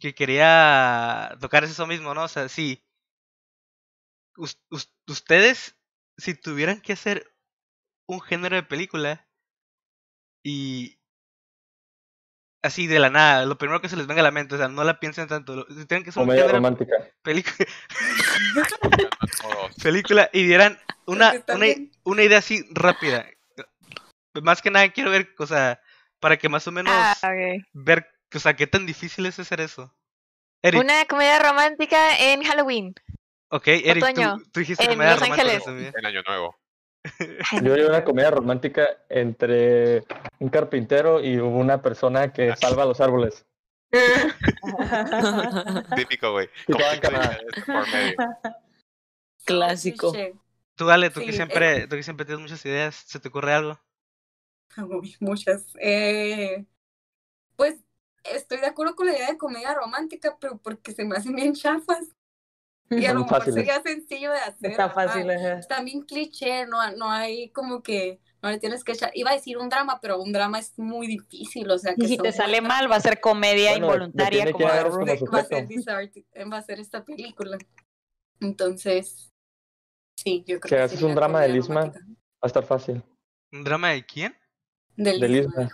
[0.00, 2.24] que quería tocar es eso mismo, ¿no?
[2.24, 2.82] O sea, sí.
[4.38, 5.76] Us- us- ustedes,
[6.16, 7.30] si tuvieran que hacer
[8.08, 9.28] un género de película
[10.42, 10.98] y
[12.64, 14.68] así de la nada, lo primero que se les venga a la mente, o sea,
[14.68, 15.56] no la piensen tanto.
[15.56, 16.94] lo- Si tienen que hacer un Comedia género romántica.
[19.82, 21.66] película, y dieran una, una,
[22.04, 23.26] una idea así rápida.
[24.42, 25.80] Más que nada quiero ver, o sea,
[26.20, 27.14] para que más o menos Ah,
[27.72, 29.94] ver, o sea, qué tan difícil es hacer eso.
[30.62, 32.94] Eric, Una comedia romántica en Halloween.
[33.50, 35.64] Ok, Eric, tú- otoño, tú, dijiste en comedia Los romántica Ángeles.
[35.64, 35.92] también.
[35.96, 36.56] En Año Nuevo.
[37.62, 40.02] Yo haría una comedia romántica entre
[40.40, 43.46] un carpintero y una persona que salva los árboles.
[45.96, 46.50] Típico, güey.
[49.44, 50.12] Clásico.
[50.74, 51.34] Tú dale, tú Sí, que eh.
[51.34, 53.80] siempre, tú que siempre tienes muchas ideas, ¿se te ocurre algo?
[54.76, 55.66] Uy, muchas.
[55.80, 56.66] Eh,
[57.56, 57.76] pues
[58.24, 61.54] estoy de acuerdo con la idea de comedia romántica, pero porque se me hacen bien
[61.54, 62.14] chafas.
[62.90, 63.54] Y a lo mejor fáciles.
[63.66, 64.70] sería sencillo de hacer.
[64.70, 65.82] Está fácil, ajá.
[65.82, 69.10] Bien cliché, no, no hay como que, no le tienes que echar.
[69.14, 72.08] Iba a decir un drama, pero un drama es muy difícil, o sea que Y
[72.08, 75.44] si te sale mal, va a ser comedia Bueno, involuntaria como como de- va a
[75.44, 75.68] ser
[76.52, 77.58] va a ser esta película.
[78.40, 79.30] Entonces,
[80.16, 82.06] sí, yo creo Si que haces sería un drama de Lisma, romántica.
[82.08, 83.02] Va a estar fácil.
[83.52, 84.36] ¿Un drama de quién?
[84.96, 85.68] De de Lisma.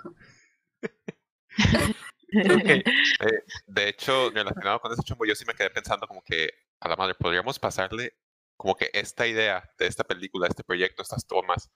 [1.53, 2.35] Ok,
[3.67, 6.49] De hecho, relacionado con eso, Chumbo, yo sí me quedé pensando como que,
[6.85, 8.13] a la madre, podríamos pasarle
[8.57, 11.71] como que esta idea de esta película, este proyecto, estas tomas,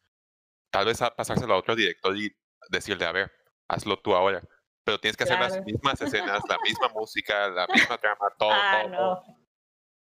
[0.71, 2.31] tal vez a pasárselo a otro director y
[2.71, 3.33] decirle, a ver,
[3.69, 4.43] hazlo tú ahora.
[4.85, 5.65] Pero tienes que hacer las Claro.
[5.65, 9.39] mismas escenas, la misma música, la misma trama, todo, Ah, todo, no.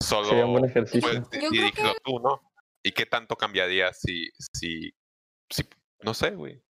[0.00, 1.00] Solo Sería un buen ejercicio.
[1.00, 2.40] pues, di- Yo creo dirígelo tú, ¿no?
[2.82, 4.90] ¿Y qué tanto cambiaría si, si,
[5.50, 5.68] si
[6.00, 6.60] no sé, güey?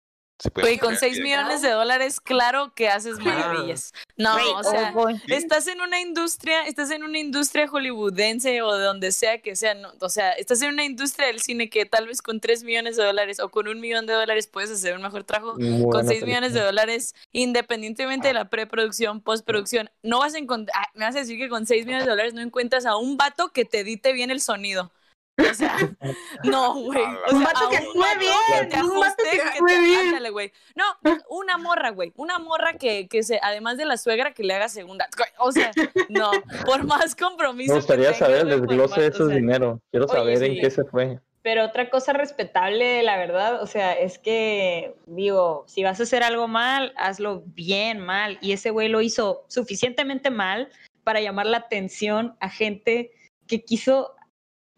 [0.55, 1.23] Güey, con cambiar 6 director.
[1.23, 3.93] millones de dólares, claro que haces maravillas.
[4.17, 8.77] No, Güey, o sea, oh, estás en una industria, estás en una industria hollywoodense o
[8.77, 11.87] de donde sea que sea, no, o sea, estás en una industria del cine que
[11.87, 14.97] tal vez con 3 millones de dólares o con un millón de dólares puedes hacer
[14.97, 15.55] un mejor trabajo.
[15.55, 20.87] Con buena 6 millones de dólares, independientemente de la preproducción, postproducción, no vas a encontrar,
[20.95, 23.51] me vas a decir que con 6 millones de dólares no encuentras a un vato
[23.51, 24.91] que te edite bien el sonido.
[25.39, 25.77] O sea,
[26.45, 27.03] no, güey.
[27.31, 30.07] Un vato que actúe bien, te un vato ajuste, que actúe bien.
[30.09, 30.53] ándale, güey.
[30.75, 30.85] No,
[31.31, 32.13] una morra, güey.
[32.17, 35.09] Una morra que, que se, además de la suegra, que le haga segunda.
[35.39, 35.71] O sea,
[36.09, 36.31] no,
[36.67, 37.73] por más compromiso.
[37.73, 39.81] Me que gustaría saber el desglose de o esos sea, dinero.
[39.91, 41.19] Quiero oye, saber en qué se fue.
[41.43, 46.23] Pero otra cosa respetable, la verdad, o sea, es que, digo, si vas a hacer
[46.23, 48.39] algo mal, hazlo bien mal.
[48.41, 50.69] Y ese güey lo hizo suficientemente mal
[51.03, 53.11] para llamar la atención a gente
[53.49, 54.15] que quiso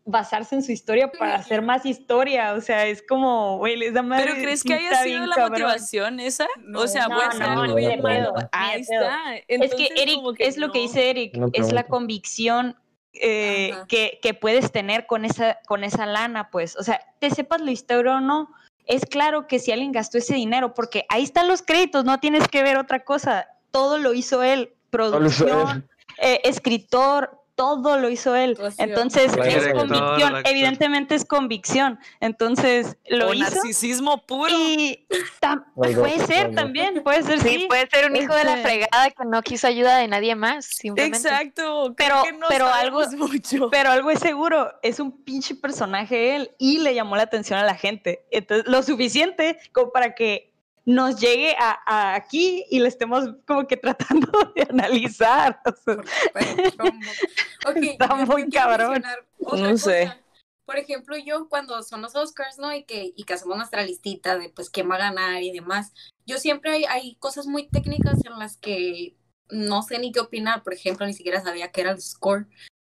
[0.04, 2.52] basarse en su historia para hacer más historia.
[2.54, 4.26] O sea, es como, güey, esa madre.
[4.26, 5.52] ¿Pero crees que haya sido la cabrón.
[5.52, 6.46] motivación esa?
[6.58, 7.74] No, o sea, no, hacer no, malo.
[7.74, 9.36] pedo, Ahí está.
[9.48, 10.82] es que Eric, que es lo que no.
[10.82, 12.76] dice Eric, es la convicción
[13.14, 16.76] eh, que, que puedes tener con esa, con esa lana, pues.
[16.76, 18.50] O sea, te sepas la historia o no,
[18.86, 22.48] es claro que si alguien gastó ese dinero, porque ahí están los créditos, no tienes
[22.48, 23.48] que ver otra cosa.
[23.70, 24.74] Todo lo hizo él, lo hizo él.
[24.90, 25.88] producción,
[26.18, 28.58] eh, escritor, todo lo hizo él.
[28.78, 31.98] Entonces, es director, convicción, evidentemente es convicción.
[32.20, 33.44] Entonces, lo O hizo.
[33.44, 34.50] narcisismo puro.
[34.52, 35.06] Y
[35.74, 37.66] puede ser también, puede ser Sí, sí.
[37.68, 40.64] puede ser un hijo de la Este- fregada que no quiso ayuda de nadie más,
[40.66, 41.16] simplemente.
[41.18, 41.94] Exacto.
[41.96, 43.70] creo Pero- que no pero algo- mucho.
[43.70, 47.64] Pero algo es seguro, es un pinche personaje él y le llamó la atención a
[47.64, 48.24] la gente.
[48.30, 50.53] Entonces, lo suficiente como para que
[50.86, 55.60] nos llegue a, a aquí y le estemos como que tratando de analizar.
[55.64, 55.96] O sea,
[57.74, 59.02] Está muy cabrón.
[59.38, 60.04] No sé.
[60.06, 60.20] cosa.
[60.66, 62.72] Por ejemplo, yo cuando son los Oscars, ¿no?
[62.72, 65.92] Y que, y que hacemos nuestra listita de pues quién va a ganar y demás,
[66.24, 69.14] yo siempre hay, hay cosas muy técnicas en las que
[69.50, 70.62] no sé ni qué opinar.
[70.62, 72.46] Por ejemplo, ni siquiera sabía que era el score.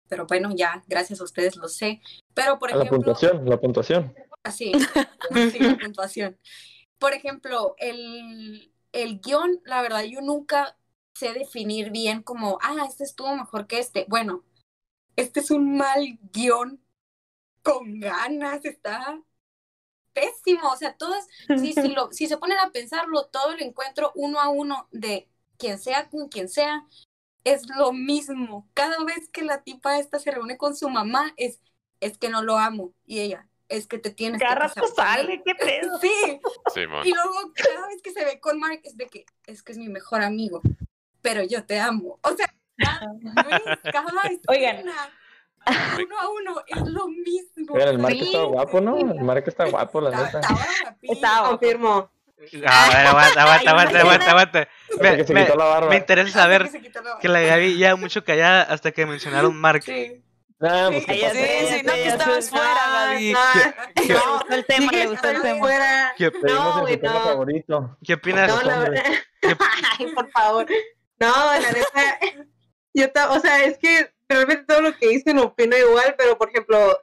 [0.09, 2.01] Pero bueno, ya, gracias a ustedes lo sé.
[2.33, 4.15] Pero por A la ejemplo, puntuación, la puntuación.
[4.43, 4.73] Así,
[5.31, 6.39] así la puntuación.
[6.99, 10.77] Por ejemplo, el, el guion, la verdad, yo nunca
[11.15, 14.07] sé definir bien como, ah, este estuvo mejor que este.
[14.09, 14.45] Bueno,
[15.17, 16.81] este es un mal guion
[17.63, 19.21] con ganas, está
[20.13, 20.71] pésimo.
[20.71, 21.27] O sea, todas,
[21.59, 25.29] si, si, lo, si se ponen a pensarlo, todo el encuentro uno a uno de
[25.59, 26.87] quien sea con quien sea,
[27.45, 28.69] es lo mismo.
[28.75, 31.61] Cada vez que la tipa esta se reúne con su mamá, es,
[32.01, 32.93] es que no lo amo.
[33.07, 34.93] Y ella, es que te tienes cada que rato él".
[34.95, 35.99] sale, qué pedo.
[36.75, 39.73] Sí, y luego cada vez que se ve con Mark es de que es que
[39.73, 40.61] es mi mejor amigo,
[41.23, 42.19] pero yo te amo.
[42.23, 44.77] O sea, cada, cada Oigan.
[44.77, 45.11] escena,
[45.99, 47.75] uno a uno, es lo mismo.
[47.75, 48.99] Oigan, el Mark Sí, está guapo, ¿no?
[48.99, 50.41] El Mark está guapo, la neta.
[51.03, 51.49] estaba.
[51.51, 52.11] Confirmo.
[52.67, 54.69] A ver, aguanta, aguanta, aguanta, aguanta, aguanta.
[55.89, 56.71] Me, interesa saber
[57.21, 59.83] que la Gaby ya mucho callada hasta que mencionaron Mark.
[59.83, 60.23] Sí.
[60.61, 61.35] Ah, pues, ¿qué Sí, Sí, pasa?
[61.77, 63.33] sí, no, que estabas fuera, Gaby.
[63.33, 63.39] No,
[63.95, 65.59] ¿Qué- no, gustó el tema, dije le gustó el estar tema.
[65.67, 66.15] fuera.
[66.17, 67.21] ¿Qué, Te dimos No, en güey, su tema no.
[67.23, 67.81] qué favorito.
[67.81, 68.65] No, opinas?
[68.65, 69.05] la verdad.
[69.99, 70.67] Ay, por favor.
[71.19, 72.19] No, la neta.
[72.95, 76.49] Yo, ta- o sea, es que realmente todo lo que dicen opino igual, pero por
[76.49, 76.99] ejemplo,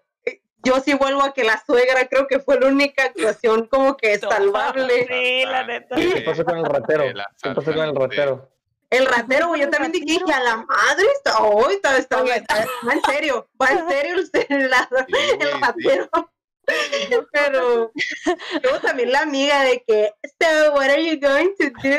[0.66, 4.18] yo sí vuelvo a que la suegra creo que fue la única actuación como que
[4.20, 5.06] salvable.
[5.08, 5.96] Sí, la neta.
[5.96, 7.04] ¿Qué pasó con el ratero?
[7.42, 8.50] ¿Qué pasó con el ratero?
[8.94, 12.94] El ratero, güey, yo también dije, a la madre, está, oh, está, está, está- va
[12.94, 14.16] en serio, va en serio
[14.50, 15.60] el, la- Sí, el güey, sí.
[15.62, 16.10] ratero.
[17.32, 17.92] Pero
[18.62, 21.90] luego también la amiga de que, so, what are you going to do?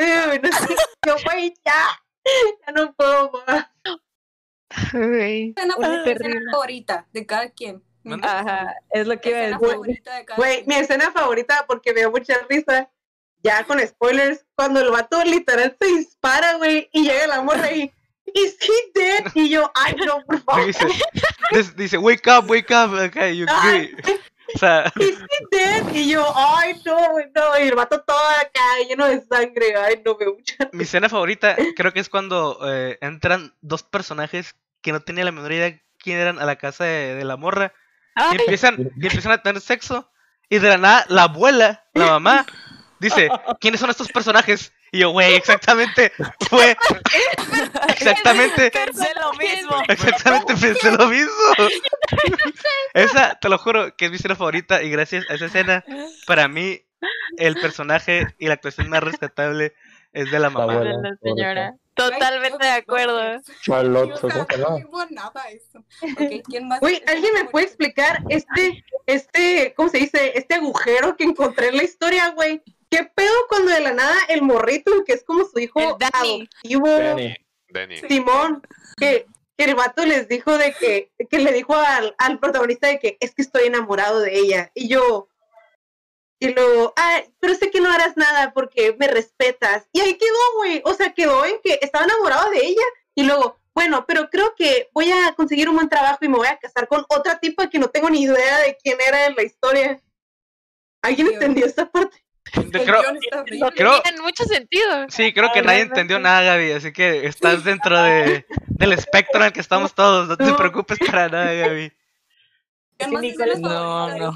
[0.41, 1.85] No sé, yo, güey, ya,
[2.65, 3.67] ya no puedo más.
[4.71, 7.83] Escena, Una escena favorita de cada quien.
[8.21, 9.71] Ajá, es lo que iba a escena decir.
[9.73, 10.67] favorita de cada Güey, quien.
[10.67, 12.89] mi escena favorita, porque dio mucha risa,
[13.45, 17.91] ya con spoilers, cuando el vato literal se dispara, güey, y llega la morra y,
[18.33, 19.31] ¿is he dead?
[19.35, 20.65] Y yo, ay, no, por favor.
[21.77, 22.91] Dice, wake up, wake up.
[22.93, 24.19] Okay, you Ay, agree.
[24.55, 25.93] O sea, ¿Is he dead?
[25.93, 27.59] Y yo, ay, no, güey, no.
[27.59, 29.75] Y el vato todo acá, lleno de sangre.
[29.77, 30.69] Ay, no me mucha.
[30.71, 35.31] mi escena favorita creo que es cuando eh, entran dos personajes que no tenía la
[35.31, 37.73] menor idea quién eran a la casa de, de la morra.
[38.31, 40.09] Y empiezan, y empiezan a tener sexo.
[40.49, 42.45] Y de la nada, la abuela, la mamá,
[42.99, 43.29] dice,
[43.59, 44.73] ¿quiénes son estos personajes?
[44.91, 46.11] Y yo, güey, exactamente,
[46.49, 46.77] fue,
[47.89, 49.75] exactamente, Pensé lo mismo.
[49.87, 51.31] exactamente pensé lo mismo.
[52.93, 55.83] Esa, te lo juro, que es mi escena favorita y gracias a esa escena,
[56.27, 56.81] para mí,
[57.37, 59.73] el personaje y la actuación más rescatable
[60.13, 60.73] es de la La mamá.
[60.73, 60.97] abuela.
[60.97, 61.75] de la señora.
[61.93, 63.41] Totalmente de acuerdo.
[63.67, 65.83] No digo nada eso.
[66.45, 66.79] ¿quién más?
[66.81, 70.37] Güey, ¿alguien me puede explicar este, este, ¿cómo se dice?
[70.37, 72.61] Este agujero que encontré en la historia, güey.
[72.95, 76.47] ¿Qué pedo cuando de la nada el morrito, que es como su hijo El Danny.
[76.63, 77.35] adoptivo, Danny.
[77.67, 77.97] Denny.
[78.07, 78.61] Simón,
[78.95, 79.25] que,
[79.57, 83.17] que el vato les dijo de que, que le dijo al, al protagonista de que
[83.19, 84.71] es que estoy enamorado de ella.
[84.73, 85.27] Y yo,
[86.39, 89.89] y luego, ah, pero sé que no harás nada porque me respetas.
[89.91, 90.81] Y ahí quedó, güey.
[90.85, 92.83] O sea, quedó en que estaba enamorado de ella.
[93.13, 96.47] Y luego, bueno, pero creo que voy a conseguir un buen trabajo y me voy
[96.47, 99.43] a casar con otra tipa que no tengo ni idea de quién era en la
[99.43, 100.01] historia.
[101.01, 101.41] ¿Alguien Dios.
[101.41, 102.24] entendió esta parte?
[102.51, 103.01] Creo.
[103.59, 105.05] No Creo- tienen mucho sentido.
[105.09, 109.47] sí, creo que nadie entendió nada, Gaby, así que estás dentro de, del espectro en
[109.47, 111.91] el que estamos todos, no te preocupes para nada, Gaby.
[112.97, 114.35] ¿Quién más Sí, escenas No, no.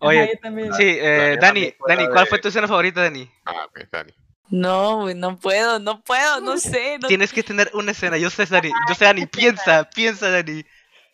[0.00, 0.38] Oye.
[0.76, 3.28] Sí, eh, Dani Dani, ¿cuál fue tu escena favorita, Dani?
[3.44, 4.12] Ah, ok, Dani.
[4.50, 6.98] No, güey, no puedo, no puedo, no sé.
[7.00, 7.08] No...
[7.08, 10.64] Tienes que tener una escena, yo sé, Dani, yo sé, Dani, piensa, piensa, Dani.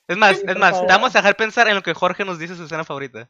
[0.09, 2.65] Es más, es más, vamos a dejar pensar en lo que Jorge nos dice su
[2.65, 3.29] escena favorita.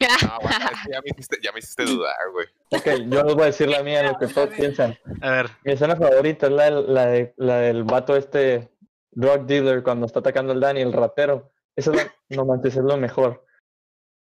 [0.00, 2.46] No, bueno, es que ya me hiciste, ya me hiciste dudar, güey.
[2.70, 4.96] Ok, yo les voy a decir la mía, lo que todos piensan.
[5.20, 8.70] A ver, Mi escena favorita es la, del- la, de, la del vato este
[9.12, 11.52] drug dealer cuando está atacando al Danny, el ratero.
[11.76, 11.92] Eso
[12.30, 13.44] no manches, es lo mejor.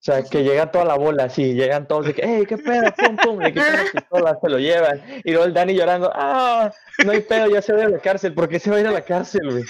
[0.07, 2.83] O sea, que llega toda la bola así, llegan todos de que, hey, qué pedo,
[2.97, 5.01] pum, pum, le quitan las pistolas, se lo llevan.
[5.25, 6.71] Y luego el Danny llorando, ah,
[7.03, 8.33] no hay pedo, ya se va a ir a la cárcel.
[8.33, 9.63] ¿Por qué se va a ir a la cárcel, güey?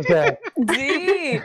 [0.00, 0.36] O sea,
[0.74, 1.40] Sí,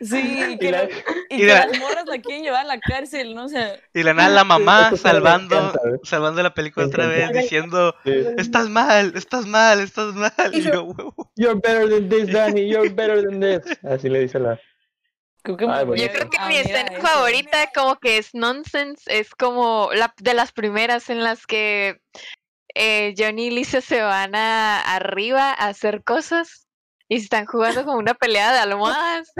[0.00, 0.88] sí, que, y la- lo-
[1.28, 3.44] y y que la- las morras la quieren llevar a la cárcel, ¿no?
[3.44, 7.94] O sea, y la nada la mamá salvando, encanta, salvando la película otra vez, diciendo,
[8.04, 8.12] sí.
[8.38, 10.32] estás mal, estás mal, estás mal.
[10.54, 11.30] Y yo, "Huevo".
[11.36, 13.60] You're better than this, Danny, you're better than this.
[13.84, 14.58] Así le dice la...
[15.44, 15.86] creo que Ay.
[15.86, 17.06] Yo creo que mi escena eso.
[17.06, 22.00] favorita como que es nonsense, es como la de las primeras en las que
[22.74, 26.66] eh, Johnny y Lisa se van a arriba a hacer cosas
[27.08, 29.30] y están jugando como una pelea de almohadas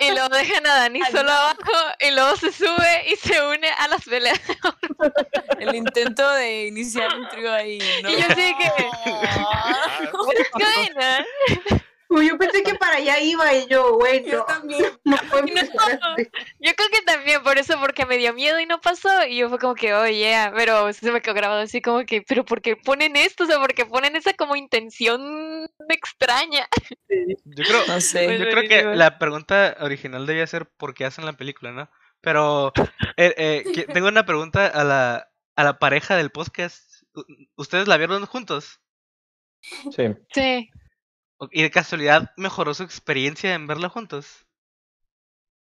[0.00, 1.32] y luego dejan a Dani Ay, solo no.
[1.32, 4.40] abajo y luego se sube y se une a las peleas.
[5.60, 8.10] El intento de iniciar un trío ahí, ¿no?
[8.10, 8.72] Y yo así que,
[12.10, 14.98] Uy, Yo pensé que para allá iba y yo, güey, Yo también.
[15.04, 16.16] no No.
[16.60, 19.08] Yo creo que también por eso, porque me dio miedo y no pasó.
[19.26, 22.22] Y yo fue como que, oh yeah, pero se me quedó grabado así como que,
[22.22, 23.44] pero ¿por qué ponen esto?
[23.44, 26.66] O sea, ¿por qué ponen esa como intención extraña?
[27.08, 28.24] Yo creo, No sé.
[28.24, 31.90] Pues yo creo que la pregunta original debía ser por qué hacen la película, ¿no?
[32.20, 32.72] Pero
[33.16, 37.02] eh, eh, tengo una pregunta a la, a la pareja del podcast.
[37.56, 38.80] ¿Ustedes la vieron juntos?
[39.60, 40.04] Sí.
[40.32, 40.70] Sí.
[41.52, 44.46] ¿Y de casualidad mejoró su experiencia en verla juntos?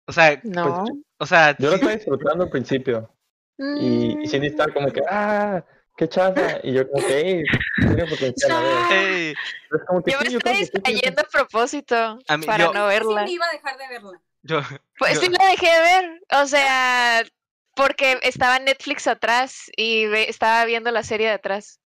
[0.06, 0.84] O sea, No.
[1.18, 3.14] o sea, Yo lo sí- estaba disfrutando al principio.
[3.58, 5.62] Y, y Cindy estaba como que, ah,
[5.96, 6.32] qué chafa.
[6.64, 7.42] Y yo como que, hey,
[7.76, 8.92] tiene potencial a ver.
[8.98, 9.34] Ey,
[9.68, 12.64] Pero es como que Yo me sí, estoy sí distrayendo a propósito A mí- para
[12.64, 13.24] yo- no Sí, verla.
[13.24, 14.22] me iba a dejar de verla.
[14.42, 14.61] yo,
[14.98, 16.20] Pues yo- sí la dejé de ver.
[16.42, 17.22] O sea,
[17.76, 21.80] porque estaba Netflix atrás y ve- estaba viendo la serie de atrás.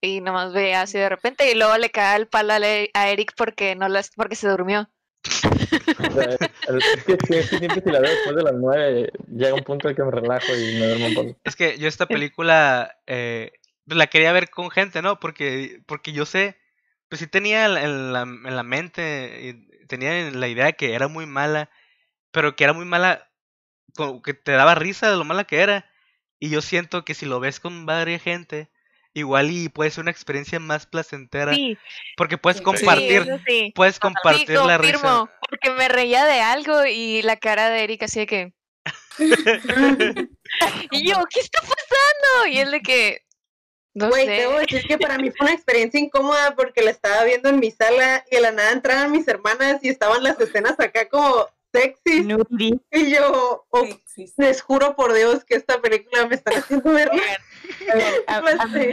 [0.00, 3.74] Y nomás veía así de repente y luego le cae el palo a, Eric porque
[3.74, 4.88] no las, porque se durmió.
[5.22, 10.02] Es que siempre si la veo después de las nueve, llega un punto en que
[10.02, 11.40] me relajo y me duermo un poco.
[11.44, 13.52] Es que yo esta película eh,
[13.86, 15.20] pues la quería ver con gente, ¿no?
[15.20, 16.58] Porque, porque yo sé,
[17.08, 21.08] pues sí tenía en la, en la mente, y tenía en la idea que era
[21.08, 21.70] muy mala,
[22.30, 23.30] pero que era muy mala,
[24.24, 25.90] que te daba risa de lo mala que era.
[26.38, 28.70] Y yo siento que si lo ves con varias gente,
[29.14, 31.78] igual y puede ser una experiencia más placentera, Sí,
[32.16, 33.72] porque puedes Sí, compartir, sí, sí.
[33.74, 35.30] puedes Sí, compartir la risa.
[35.48, 38.52] porque me reía de algo y la cara de Eric así de que...
[40.90, 42.46] y yo, ¿qué está pasando?
[42.50, 43.20] Y él de que...
[43.96, 44.32] No Güey, sé.
[44.32, 47.70] debo decir que para mí fue una experiencia incómoda porque la estaba viendo en mi
[47.70, 52.26] sala y de la nada entraban mis hermanas y estaban las escenas acá como sexy.
[52.90, 53.88] Y yo, oh,
[54.38, 57.08] les juro por Dios que esta película me está haciendo ver,
[58.26, 58.90] a- Pues a mí- sí.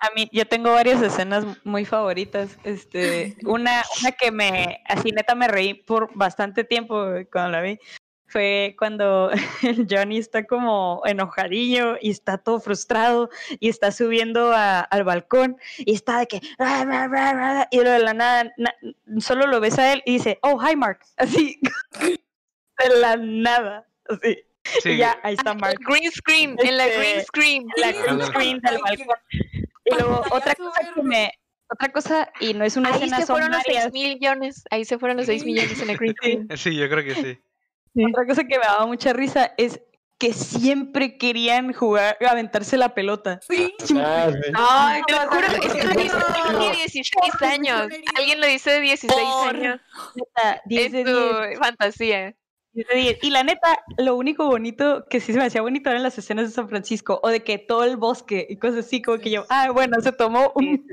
[0.00, 2.58] A mí, yo tengo varias escenas muy favoritas.
[2.64, 7.78] Este, una, una que me, así neta me reí por bastante tiempo cuando la vi.
[8.26, 9.30] Fue cuando
[9.62, 15.56] el Johnny está como enojadillo y está todo frustrado y está subiendo a- al balcón
[15.78, 16.40] y está de que
[17.70, 18.74] y de la nada na-
[19.20, 21.60] solo lo ves a él y dice oh hi Mark así
[22.00, 24.38] de la nada así
[24.82, 27.66] Sí, y ya ahí está Mark Green screen, en la green Este, screen.
[27.76, 29.16] la green screen del balcón.
[29.84, 31.32] Y luego otra cosa que me,
[31.70, 33.90] otra cosa, y no es una Ahí escena, se son fueron los varias.
[33.92, 34.64] 6 millones.
[34.70, 35.46] Ahí se fueron los 6 Sí.
[35.46, 36.48] millones en la green screen.
[36.56, 37.38] sí, yo creo que sí.
[38.10, 39.80] Otra cosa que me daba mucha risa es
[40.18, 43.40] que siempre querían jugar, aventarse la pelota.
[43.46, 43.74] Sí.
[43.98, 44.52] Ah, sí.
[44.54, 47.88] Ay, Te lo juro, es que lo no, dice alguien de 16 años.
[48.16, 49.80] Alguien lo dice de 16 Por- años.
[50.14, 51.16] Neta, 10 Es de 10,
[51.54, 52.34] tu fantasía.
[52.74, 53.18] 10 de 10.
[53.22, 56.46] Y la neta, lo único bonito que sí se me hacía bonito eran las escenas
[56.48, 59.44] de San Francisco, o de que todo el bosque y cosas así, como que yo,
[59.48, 60.86] ah, bueno, se tomó un,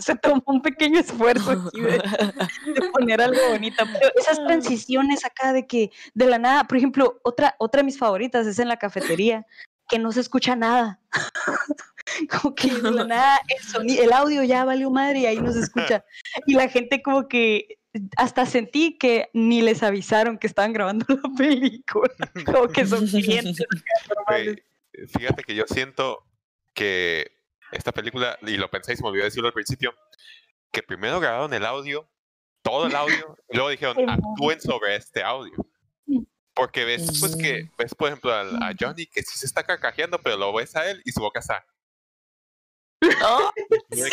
[0.00, 3.84] se tomó un pequeño esfuerzo aquí de, de poner algo bonito.
[3.92, 7.98] Pero esas transiciones acá de que de la nada, por ejemplo, otra, otra de mis
[7.98, 9.46] favoritas es en la cafetería,
[9.88, 11.00] que no se escucha nada.
[12.42, 15.52] como que de la nada el, soni- el audio ya valió madre y ahí no
[15.52, 16.04] se escucha.
[16.46, 17.78] Y la gente como que
[18.16, 22.10] hasta sentí que ni les avisaron que estaban grabando la película.
[22.44, 23.64] Como que son clientes
[25.18, 26.24] fíjate que yo siento
[26.72, 27.30] que
[27.72, 29.94] esta película, y lo pensé y se me olvidó decirlo al principio,
[30.70, 32.08] que primero grabaron el audio,
[32.62, 35.54] todo el audio, y luego dijeron, actúen sobre este audio.
[36.54, 40.20] Porque ves, pues que, ves por ejemplo al- a Johnny que sí se está carcajeando,
[40.20, 41.64] pero lo ves a él y su boca está.
[43.24, 43.50] Oh,
[43.90, 44.10] que- Sí.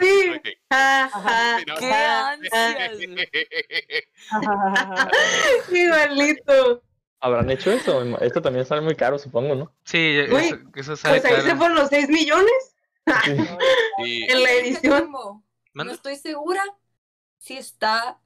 [0.00, 0.40] Sí,
[1.66, 2.92] no, ¡Qué ansias!
[5.70, 6.82] igualito.
[7.20, 8.02] ¿Habrán hecho eso?
[8.18, 9.74] Esto también sale muy caro, supongo, ¿no?
[9.84, 12.74] Sí, eso, eso sale Pues ahí se fueron los 6 millones
[14.04, 15.10] Y- en la edición.
[15.74, 16.62] No estoy segura
[17.38, 18.20] si está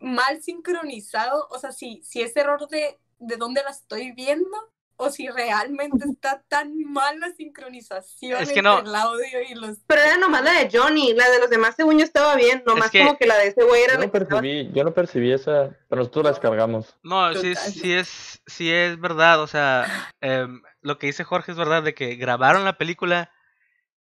[0.00, 4.56] mal sincronizado, o sea, si, si es error de, de dónde la estoy viendo,
[4.98, 8.78] o si realmente está tan mal la sincronización Es que entre no.
[8.80, 9.78] el audio y los...
[9.86, 12.90] Pero era nomás la de Johnny, la de los demás según yo estaba bien, nomás
[12.90, 14.94] que- como que la de ese güey era Yo la no estaba- percibí, yo no
[14.94, 16.96] percibí esa, pero nosotros la descargamos.
[17.02, 17.72] No, sí, es- Total.
[17.72, 19.86] sí es, sí es verdad, o sea,
[20.20, 23.30] em, lo que dice Jorge es verdad de que grabaron la película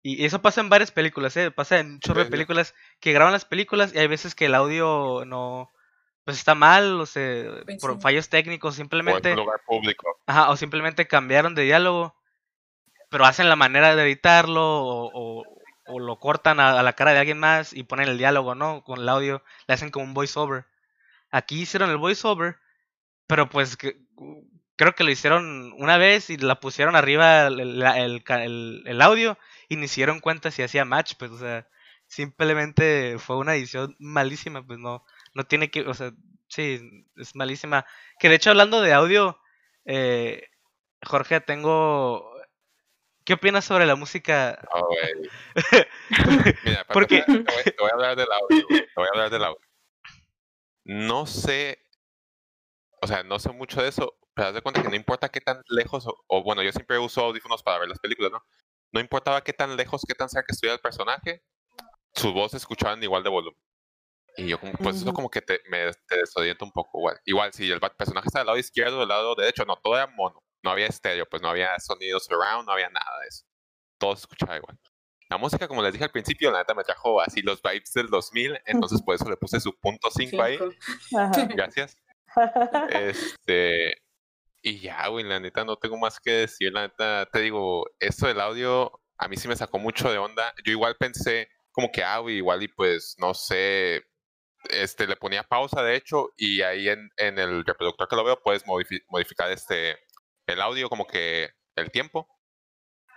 [0.04, 1.52] y eso pasa en varias películas, ¿eh?
[1.52, 4.56] Pasa en un chorro de películas que graban las películas y hay veces que el
[4.56, 5.70] audio no,
[6.28, 8.02] pues está mal, o sea, Pues por sí.
[8.02, 10.20] fallos técnicos, o en simplemente, lugar público.
[10.28, 12.16] ajá, o simplemente cambiaron de diálogo,
[13.10, 15.12] pero hacen la manera de editarlo o,
[15.42, 15.46] o-
[15.90, 18.84] o lo cortan a, a la cara de alguien más y ponen el diálogo, ¿no?
[18.84, 20.66] Con el audio, le hacen como un voiceover.
[21.32, 22.58] Aquí hicieron el voiceover,
[23.28, 23.98] pero pues que-
[24.76, 29.38] creo que lo hicieron una vez y la pusieron arriba el, el- el audio
[29.70, 31.68] y ni se dieron cuenta si hacía match, pues, o sea,
[32.08, 35.04] simplemente fue una edición malísima, pues no,
[35.38, 36.12] no tiene que, o sea,
[36.48, 37.86] sí, es malísima.
[38.20, 39.40] Que de hecho, hablando de audio,
[39.86, 40.44] eh,
[41.06, 42.34] Jorge, tengo...
[43.24, 44.58] ¿Qué opinas sobre la música?
[44.74, 44.82] Ah.
[46.66, 48.66] Mira, para Porque- te, voy, te voy a hablar del audio.
[48.68, 49.62] Te voy a hablar del audio.
[50.86, 51.78] No sé,
[53.02, 55.42] o sea, no sé mucho de eso, pero haz de cuenta que no importa qué
[55.42, 58.42] tan lejos, o, o bueno, yo siempre uso audífonos para ver las películas, ¿no?
[58.94, 61.44] No importaba qué tan lejos, qué tan cerca estuviera el personaje,
[62.14, 63.62] sus voces escuchaban igual de volumen.
[64.38, 67.00] Y yo, como, pues eso como que te, me te desorienta un poco.
[67.00, 70.08] Igual, igual si el personaje está del lado izquierdo, del lado derecho, no, todo era
[70.08, 70.44] mono.
[70.64, 73.46] No había estéreo, pues no había sonidos surround, no había nada de eso.
[74.00, 74.78] Todo se escuchaba igual.
[75.30, 78.08] La música, como les dije al principio, la neta me trajo así los vibes del
[78.08, 80.60] 2000, entonces por eso le puse su punto 5 ahí.
[81.18, 81.46] Ajá.
[81.46, 81.96] Gracias.
[82.92, 83.96] Este,
[84.62, 88.28] Y ya, güey, la neta no tengo más que decir, la neta, te digo, esto
[88.28, 90.54] del audio a mí sí me sacó mucho de onda.
[90.64, 94.04] Yo igual pensé como que, ah, güey, igual y pues, no sé,
[94.70, 98.42] este, le ponía pausa de hecho y ahí en, en el reproductor que lo veo
[98.42, 99.98] puedes modifi- modificar este,
[100.48, 102.28] el audio como que el tiempo.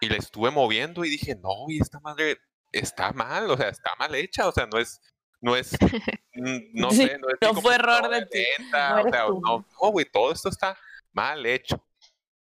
[0.03, 2.39] Y le estuve moviendo y dije, no, y esta madre
[2.73, 4.99] está mal, o sea, está mal hecha, o sea, no es,
[5.43, 5.73] no es,
[6.35, 8.43] mm, no sé, no es no fue error de ti.
[8.59, 10.79] lenta, No o sea, no, no, güey, todo esto está
[11.13, 11.85] mal hecho.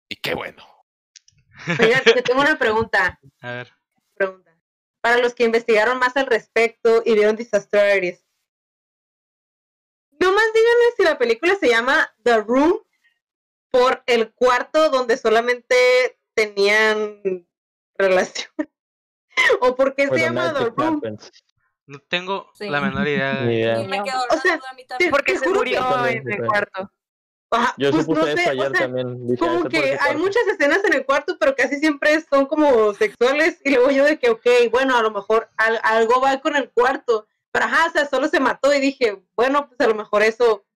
[0.08, 0.64] Y qué bueno.
[1.80, 3.72] Oigan, yo tengo una pregunta, A ver.
[4.14, 4.56] pregunta.
[5.00, 8.24] Para los que investigaron más al respecto y vieron Disaster Aries.
[10.18, 12.80] Nomás díganme si la película se llama The Room
[13.70, 17.46] por el cuarto donde solamente tenían
[17.96, 18.50] relación.
[19.60, 20.96] o por qué se llama The Room.
[20.98, 21.30] happens.
[21.86, 22.68] No tengo Sí.
[22.68, 23.40] la menor idea.
[23.44, 23.78] Ni idea.
[23.78, 25.10] Me quedó O la sea, duda a mí también.
[25.10, 26.46] Porque se murió en el sí.
[26.46, 26.90] cuarto.
[27.50, 29.26] Ajá, Yo pues supuse no eso sé, o ayer sea, también.
[29.26, 30.12] Dije, "Ah, como ¿eso por que hay pasa?".
[30.18, 33.58] muchas escenas en el cuarto, pero casi siempre son como sexuales.
[33.64, 36.70] Y luego yo de que, ok, bueno, a lo mejor al- algo va con el
[36.70, 37.26] cuarto.
[37.52, 40.66] Pero ajá, o sea, solo se mató y dije, bueno, pues a lo mejor eso,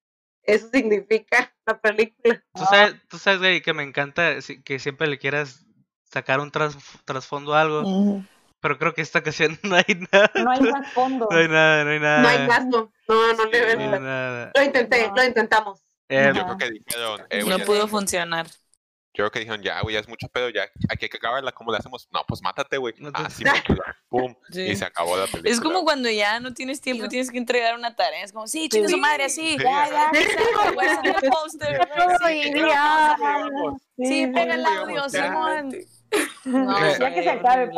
[0.42, 2.42] eso significa la película.
[2.54, 5.64] Tú sabes, tú sabes, güey, que me encanta que siempre le quieras
[6.04, 8.22] sacar un tras- trasfondo a algo,
[8.60, 10.30] pero creo que esta ocasión no hay nada.
[10.34, 11.28] No hay más fondo.
[11.30, 12.22] No hay nada, no hay nada.
[12.22, 12.92] No hay gasto.
[13.08, 13.90] No, no le ven.
[13.90, 14.52] no nada.
[14.54, 15.16] Lo intenté, No.
[15.16, 15.82] lo intentamos.
[16.08, 18.46] Eh, Yo creo que dijeron, eh, No pudo funcionar.
[19.14, 21.70] Yo creo que dijeron, ya, güey, ya es mucho pedo, ya hay que acabarla, ¿cómo
[21.70, 22.08] le hacemos?
[22.12, 22.94] No, pues mátate, güey.
[22.98, 23.96] No te- Ah, sí, película.
[24.08, 24.62] pum, Sí.
[24.62, 25.50] y se acabó la película.
[25.52, 28.24] Es como cuando ya no tienes tiempo y tienes que entregar una tarea.
[28.24, 29.56] Es como, sí, chinga su madre, así.
[29.58, 30.10] Sí, Ya, ya.
[31.02, 31.88] El póster,
[32.26, 33.16] sí, ya.
[33.96, 35.08] Sí, Sí, pega el sí, audio.
[35.10, 35.74] Simón.
[36.44, 37.70] No, Ya que se acabe,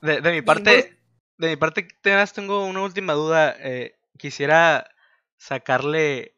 [0.00, 0.98] de, de mi parte,
[1.38, 3.54] de mi parte, tenas, tengo una última duda.
[3.58, 4.88] eh, quisiera
[5.38, 6.36] sacarle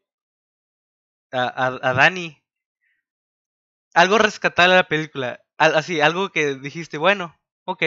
[1.33, 2.41] a, a, a Dani
[3.95, 5.40] algo rescatable a la película.
[5.59, 7.82] Al- así, algo que dijiste, bueno, ok.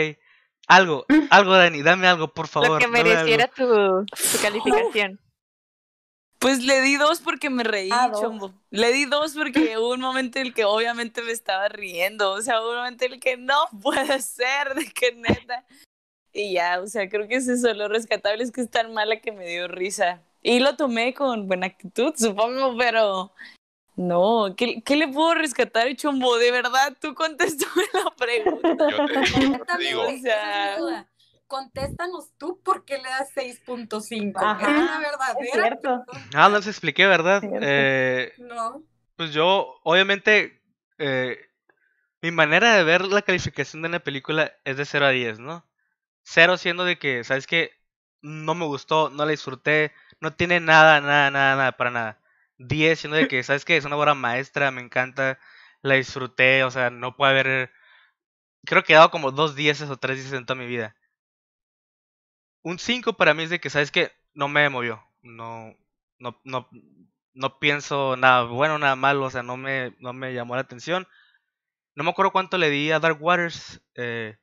[0.68, 2.70] Algo, algo, Dani, dame algo, por favor.
[2.70, 3.66] Lo que mereciera tu,
[4.06, 5.20] tu calificación.
[6.40, 8.54] Pues le di dos porque me reí, Ah, chombo.
[8.70, 12.32] Le di dos porque hubo un momento en el que obviamente me estaba riendo.
[12.32, 15.66] O sea, hubo un momento en el que no puede ser, de que neta.
[16.34, 17.74] Y ya, o sea, creo que es eso.
[17.74, 20.22] Lo rescatable es que es tan mala que me dio risa.
[20.42, 23.34] Y lo tomé con buena actitud, supongo, pero
[23.96, 24.56] no.
[24.58, 26.38] ¿Qué, qué le puedo rescatar, chombo?
[26.38, 28.90] De verdad, tú contéstame la pregunta.
[28.90, 31.08] Yo te digo, yo te Exactamente, digo, o esa sea- es mi duda.
[31.48, 34.40] Contéstanos tú por qué le das 6.5.
[34.44, 35.54] Ajá, Es la Es verdadera.
[35.54, 36.06] cierto.
[36.34, 37.42] Ah, no les expliqué, ¿verdad?
[37.62, 38.84] Eh, No.
[39.16, 40.60] pues yo, obviamente,
[40.98, 41.38] eh,
[42.22, 45.64] mi manera de ver la calificación de una película es de 0 a 10, ¿no?
[46.24, 47.72] 0 siendo de que, ¿sabes qué?
[48.22, 52.20] No me gustó, no la disfruté, no tiene nada, nada, nada, nada, para nada.
[52.58, 53.78] 10 siendo de que, ¿sabes qué?
[53.78, 55.40] Es una obra maestra, me encanta,
[55.82, 57.72] la disfruté, o sea, no puede haber...
[58.66, 60.96] Creo que he dado como dos 10 o tres 10 en toda mi vida.
[62.64, 64.12] Un 5 para mí es de que, ¿sabes qué?
[64.34, 65.76] No me movió, no,
[66.20, 66.68] no, no,
[67.34, 71.08] no pienso nada bueno, nada malo, o sea, no me, no me llamó la atención.
[71.96, 74.38] No me acuerdo cuánto le di a Dark Waters, eh,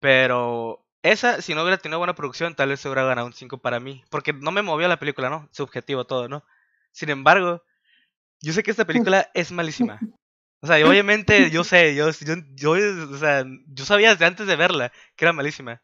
[0.00, 3.58] pero esa, si no hubiera tenido buena producción, tal vez se hubiera ganado un 5
[3.58, 5.48] para mí, porque no me movió la película, ¿no?
[5.52, 6.44] Subjetivo todo, ¿no?
[6.96, 7.62] Sin embargo,
[8.40, 10.00] yo sé que esta película es malísima.
[10.62, 12.72] O sea, obviamente yo sé, yo, yo, yo,
[13.12, 15.82] o sea, yo sabía desde antes de verla que era malísima.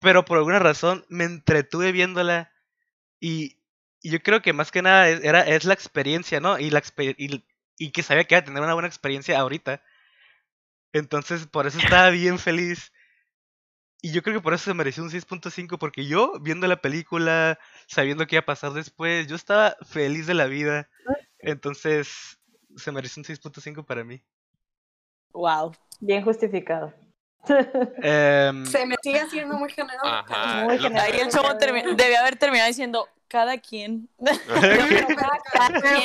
[0.00, 2.52] Pero por alguna razón me entretuve viéndola
[3.20, 3.60] y,
[4.02, 6.58] y yo creo que más que nada es, era, es la experiencia, ¿no?
[6.58, 7.44] Y, la y,
[7.78, 9.80] y que sabía que iba a tener una buena experiencia ahorita.
[10.92, 12.92] Entonces, por eso estaba bien feliz.
[14.06, 17.58] Y yo creo que por eso se mereció un 6.5, porque yo, viendo la película,
[17.88, 20.88] sabiendo qué iba a pasar después, yo estaba feliz de la vida.
[21.40, 22.38] Entonces,
[22.76, 24.22] se mereció un 6.5 para mí.
[25.32, 25.74] Wow.
[25.98, 26.94] Bien justificado.
[28.00, 30.06] Em, Se me sigue haciendo muy generoso.
[30.28, 34.08] Ahí el chavo termi- debe haber terminado diciendo, cada quien.
[34.18, 34.36] Bien.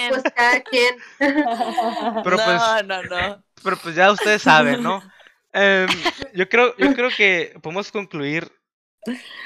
[0.10, 0.96] pues cada quien.
[1.20, 3.44] Pero no, pues- no, no.
[3.64, 5.04] pero pues ya ustedes saben, ¿no?
[5.54, 5.88] Em,
[6.34, 8.52] yo creo, yo creo que podemos concluir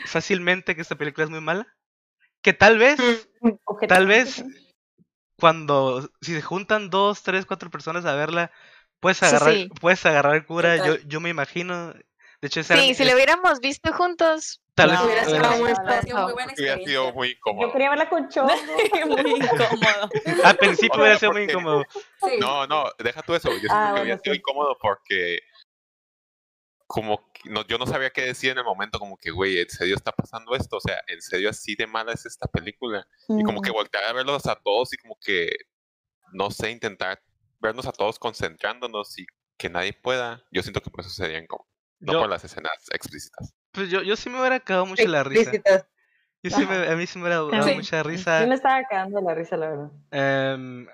[0.06, 1.68] fácilmente que esta película es muy mala.
[2.42, 3.00] Que tal vez,
[3.88, 4.44] tal vez
[5.40, 8.52] cuando si se juntan dos, tres, cuatro personas a verla,
[9.00, 9.70] puedes agarrar, sí.
[9.82, 10.78] puedes agarrar cura.
[10.86, 11.94] Yo, yo me imagino.
[12.42, 15.24] De hecho, esa era- Sí, si es- lo hubiéramos visto juntos, tal No, vez Hubiera
[15.24, 17.14] hubiera- estado muy sido muy buena Hubiera sido experiencia.
[17.14, 17.72] muy Yo incómodo.
[17.72, 18.54] quería verla con Chombo.
[19.08, 20.10] Muy incómodo.
[20.44, 21.84] al principio hubiera sido muy incómodo.
[22.22, 22.38] Sí.
[22.40, 23.50] No, no, deja tú eso.
[23.50, 24.40] Yo siento Ah, que bueno, hubiera sido sí.
[24.40, 25.40] incómodo porque
[26.88, 29.70] como que no, yo no sabía qué decir en el momento, como que, güey, ¿en
[29.70, 30.78] serio está pasando esto?
[30.78, 33.08] O sea, ¿en serio así de mala es esta película?
[33.30, 35.50] Y como que voltear a verlos a todos y como que,
[36.34, 37.22] no sé, intentar
[37.60, 39.26] vernos a todos concentrándonos y
[39.58, 41.68] que nadie pueda, yo siento que por eso serían como,
[42.00, 43.54] no Yo- por las escenas explícitas.
[43.72, 45.42] Pues yo, yo sí me hubiera cagado mucho la risa.
[45.52, 45.88] Explícitas.
[46.44, 47.74] Yo sí me, a mí sí me hubiera dado Sí.
[47.76, 48.46] mucha Sí risa.
[48.46, 49.92] me estaba cagando la risa, la verdad.
[50.12, 50.88] Em,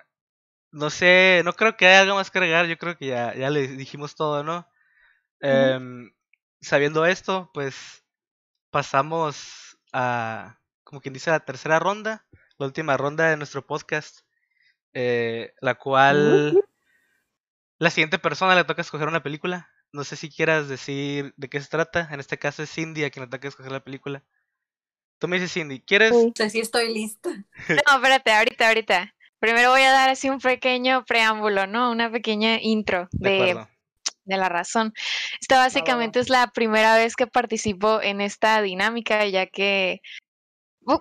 [0.72, 2.68] no sé, no creo que haya algo más que agregar.
[2.68, 4.66] Yo creo que ya, ya le dijimos todo, ¿no?
[5.42, 6.12] Em,
[6.62, 8.04] sabiendo esto, pues
[8.70, 12.26] pasamos a, como quien dice, la tercera ronda,
[12.58, 14.22] la última ronda de nuestro podcast,
[14.94, 16.64] eh, la cual
[17.78, 19.70] la siguiente persona le toca escoger una película.
[19.92, 22.08] No sé si quieras decir de qué se trata.
[22.12, 24.24] En este caso es Cindy a quien le toca escoger la película.
[25.18, 26.12] Tú me dices, Cindy, ¿quieres?
[26.12, 27.30] No sé si estoy lista.
[27.88, 29.16] No, espérate, ahorita, ahorita.
[29.40, 31.92] Primero voy a dar así un pequeño preámbulo, ¿no?
[31.92, 33.68] Una pequeña intro De de.
[34.32, 34.94] De la razón.
[35.40, 40.02] Esta básicamente es la primera vez que participo en esta dinámica, ya que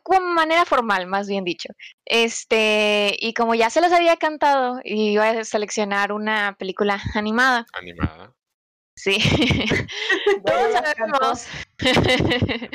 [0.02, 1.70] como manera formal, más bien dicho.
[2.04, 7.66] Este, y como ya se les había cantado, iba a seleccionar una película animada.
[7.72, 8.34] Animada.
[8.96, 9.16] Sí.
[10.44, 11.46] Todos sabemos.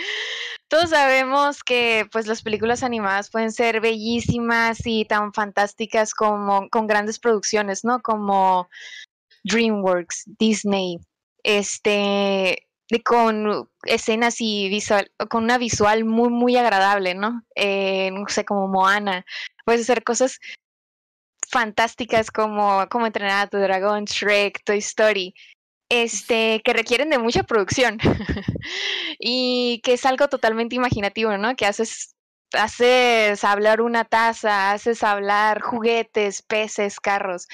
[0.68, 6.88] Todos sabemos que pues las películas animadas pueden ser bellísimas y tan fantásticas como con
[6.88, 8.02] grandes producciones, ¿no?
[8.02, 8.68] Como
[9.46, 11.00] DreamWorks, Disney,
[11.44, 12.68] este,
[13.04, 17.42] con escenas y visual, con una visual muy, muy agradable, ¿no?
[17.56, 19.26] Eh, no sé, como Moana.
[19.66, 20.40] Puedes hacer cosas
[21.50, 25.34] fantásticas como, como entrenar tu dragón, Shrek, Toy Story
[25.90, 28.00] este, que requieren de mucha producción
[29.20, 31.56] y que es algo totalmente imaginativo, ¿no?
[31.56, 32.16] Que haces,
[32.54, 37.48] haces hablar una taza, haces hablar juguetes, peces, carros.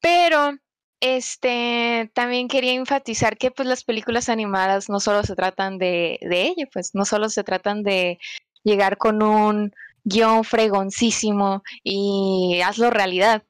[0.00, 0.56] Pero,
[1.00, 6.42] este, también quería enfatizar que pues las películas animadas no solo se tratan de, de
[6.42, 8.18] ello, pues no solo se tratan de
[8.62, 9.72] llegar con un
[10.04, 13.42] guion fregoncísimo y hazlo realidad,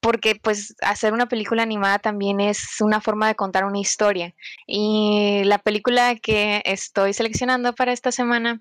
[0.00, 4.34] porque pues hacer una película animada también es una forma de contar una historia.
[4.66, 8.60] Y la película que estoy seleccionando para esta semana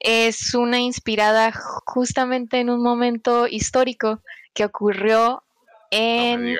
[0.00, 4.22] es una inspirada ju- justamente en un momento histórico
[4.54, 5.42] que ocurrió
[5.90, 6.58] en.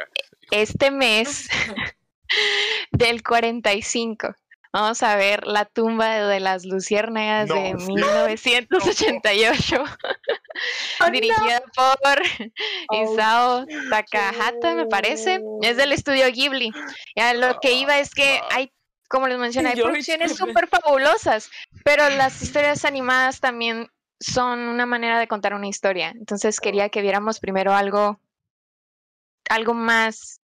[0.50, 1.48] Este mes
[2.92, 4.34] del 45.
[4.72, 7.86] Vamos a ver La tumba de las luciérnagas No, de sí.
[7.86, 9.84] 1988,
[11.12, 12.22] dirigida por
[12.92, 15.40] Isao Takahata, me parece.
[15.62, 16.72] Es del estudio Ghibli.
[17.16, 18.70] Ya lo que iba es que hay,
[19.08, 21.50] como les mencioné, hay producciones súper fabulosas,
[21.82, 23.88] pero las historias animadas también
[24.20, 26.10] son una manera de contar una historia.
[26.10, 28.20] Entonces quería que viéramos primero algo,
[29.48, 30.40] algo más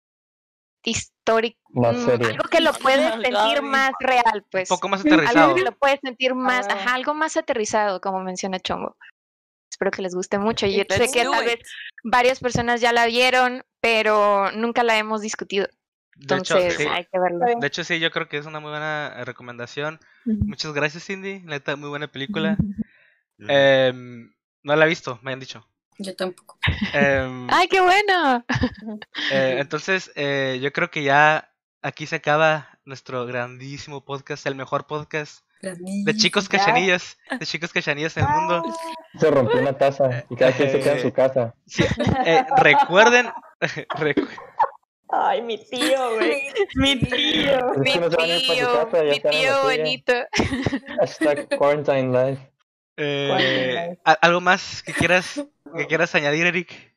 [0.83, 2.27] histórico, Más mm, serio.
[2.29, 3.67] algo que lo puedes sentir Gaby.
[3.67, 4.69] más real, Un pues.
[4.69, 5.55] poco más Algo aterrizado.
[5.55, 6.73] que lo puedes sentir más, Ah.
[6.73, 8.97] ajá, algo más aterrizado, como menciona Chongo.
[9.69, 10.65] Espero que les guste mucho.
[10.67, 11.59] Yo sé Let's que do tal vez
[12.03, 15.67] varias personas ya la vieron, pero nunca la hemos discutido.
[16.15, 16.87] De hecho, Entonces sí.
[16.87, 17.55] hay que verla.
[17.59, 19.99] De hecho, sí, yo creo que es una muy buena eh, recomendación.
[20.25, 21.39] Muchas gracias, Cindy.
[21.39, 22.57] Neta, muy buena película.
[23.39, 24.31] Em,
[24.63, 25.65] no la he visto, me han dicho.
[25.97, 26.57] Yo tampoco.
[26.93, 28.43] Em, ¡Ay, qué bueno!
[29.31, 34.87] eh, entonces, eh, yo creo que ya aquí se acaba nuestro grandísimo podcast, el mejor
[34.87, 38.63] podcast de chicos cachanillas, de chicos cachanillas en el mundo.
[39.19, 41.53] Se rompió una taza y cada quien se queda en su casa.
[41.67, 41.83] Sí,
[42.25, 43.27] eh, recuerden,
[43.61, 44.27] recu-
[45.13, 46.41] Ay, mi tío, güey.
[46.75, 47.73] Mi tío.
[47.77, 48.09] Mi tío,
[49.03, 50.13] mi tío bonito.
[50.99, 52.51] Hashtag quarantine life.
[52.97, 55.43] eh, ¿al- ¿algo más que quieras,
[55.73, 56.95] que quieras añadir, Eric?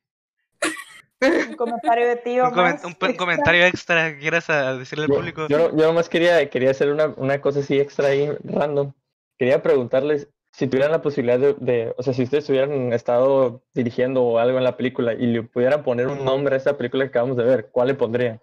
[1.20, 2.44] Un comentario de tío.
[2.44, 3.16] Un, comen- más un extra.
[3.16, 5.46] comentario extra que quieras a- decirle al Yo, público.
[5.48, 8.92] yo, yo nomás quería, quería hacer una, una cosa así extra ahí, random.
[9.38, 14.22] Quería preguntarles si tuvieran la posibilidad de, de- o sea, si ustedes hubieran estado dirigiendo
[14.22, 17.08] o algo en la película y le pudieran poner un nombre a esta película que
[17.10, 18.40] acabamos de ver, ¿cuál le pondrían?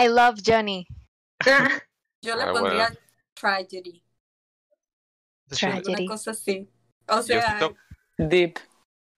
[0.00, 0.86] I love Johnny.
[2.22, 2.96] Yo le Ah, pondría bueno.
[3.34, 4.02] tragedy.
[5.48, 6.04] Tragedy.
[6.04, 6.70] Una cosa así.
[7.08, 7.58] O sea,
[8.18, 8.58] Deep.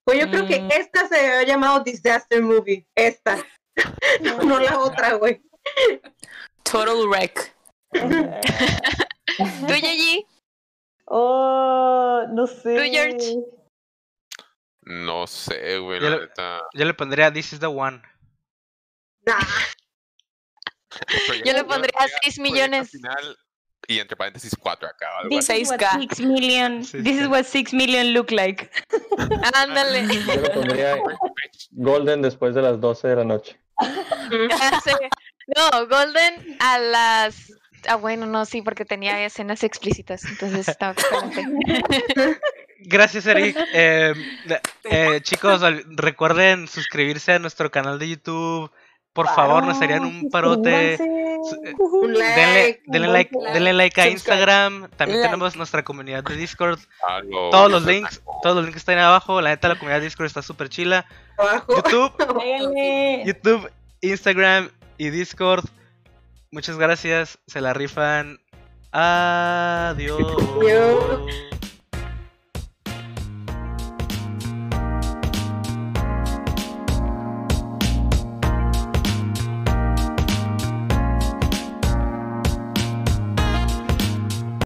[0.05, 0.71] Pues yo creo que Mm.
[0.71, 2.87] esta se había llamado Disaster Movie.
[2.95, 3.37] Esta.
[4.45, 5.41] no la otra, güey.
[6.63, 7.55] Total wreck.
[7.93, 10.25] ¿Tú, Yeji?
[11.05, 12.75] Oh, no sé.
[12.75, 13.35] Tú, George.
[14.83, 16.61] No sé, güey, Yo la le- neta.
[16.73, 18.01] Yo le pondría This is the one.
[19.25, 19.39] Nah.
[21.45, 22.89] Yo le pondría pondría 6 proyecto millones.
[22.91, 23.37] final
[23.87, 25.07] y entre paréntesis 4 acá.
[25.29, 25.99] This is what 6K.
[26.01, 26.83] six million.
[26.85, 27.21] Sí, This sí.
[27.23, 28.69] is what six million look like.
[29.53, 30.07] Ándale.
[30.07, 30.97] Yo le pondría
[31.71, 33.57] Golden después de las 12 de la noche.
[35.55, 37.51] No, Golden a las.
[37.87, 40.95] Ah, bueno, no, sí, porque tenía escenas explícitas, entonces estaba.
[42.85, 43.57] Gracias, Eric.
[43.73, 44.13] Eh,
[44.85, 48.71] eh, chicos, recuerden suscribirse a nuestro canal de YouTube.
[49.13, 50.95] Por favor, nos harían un parote.
[50.97, 51.73] Su- eh,
[52.07, 52.81] Denle, like.
[52.87, 54.07] denle like, denle like a.
[54.07, 54.89] Instagram.
[54.95, 55.29] También Like.
[55.31, 56.79] tenemos nuestra comunidad de Discord.
[57.51, 59.41] Todos los links, todos los links están ahí abajo.
[59.41, 61.05] La neta, la comunidad de Discord está súper chila.
[61.37, 61.75] Abajo.
[61.75, 62.13] YouTube.
[63.25, 63.69] YouTube,
[64.01, 65.65] Instagram y Discord.
[66.51, 67.37] Muchas gracias.
[67.47, 68.39] Se la rifan.
[68.93, 70.21] Adiós.
[70.57, 71.60] Adiós.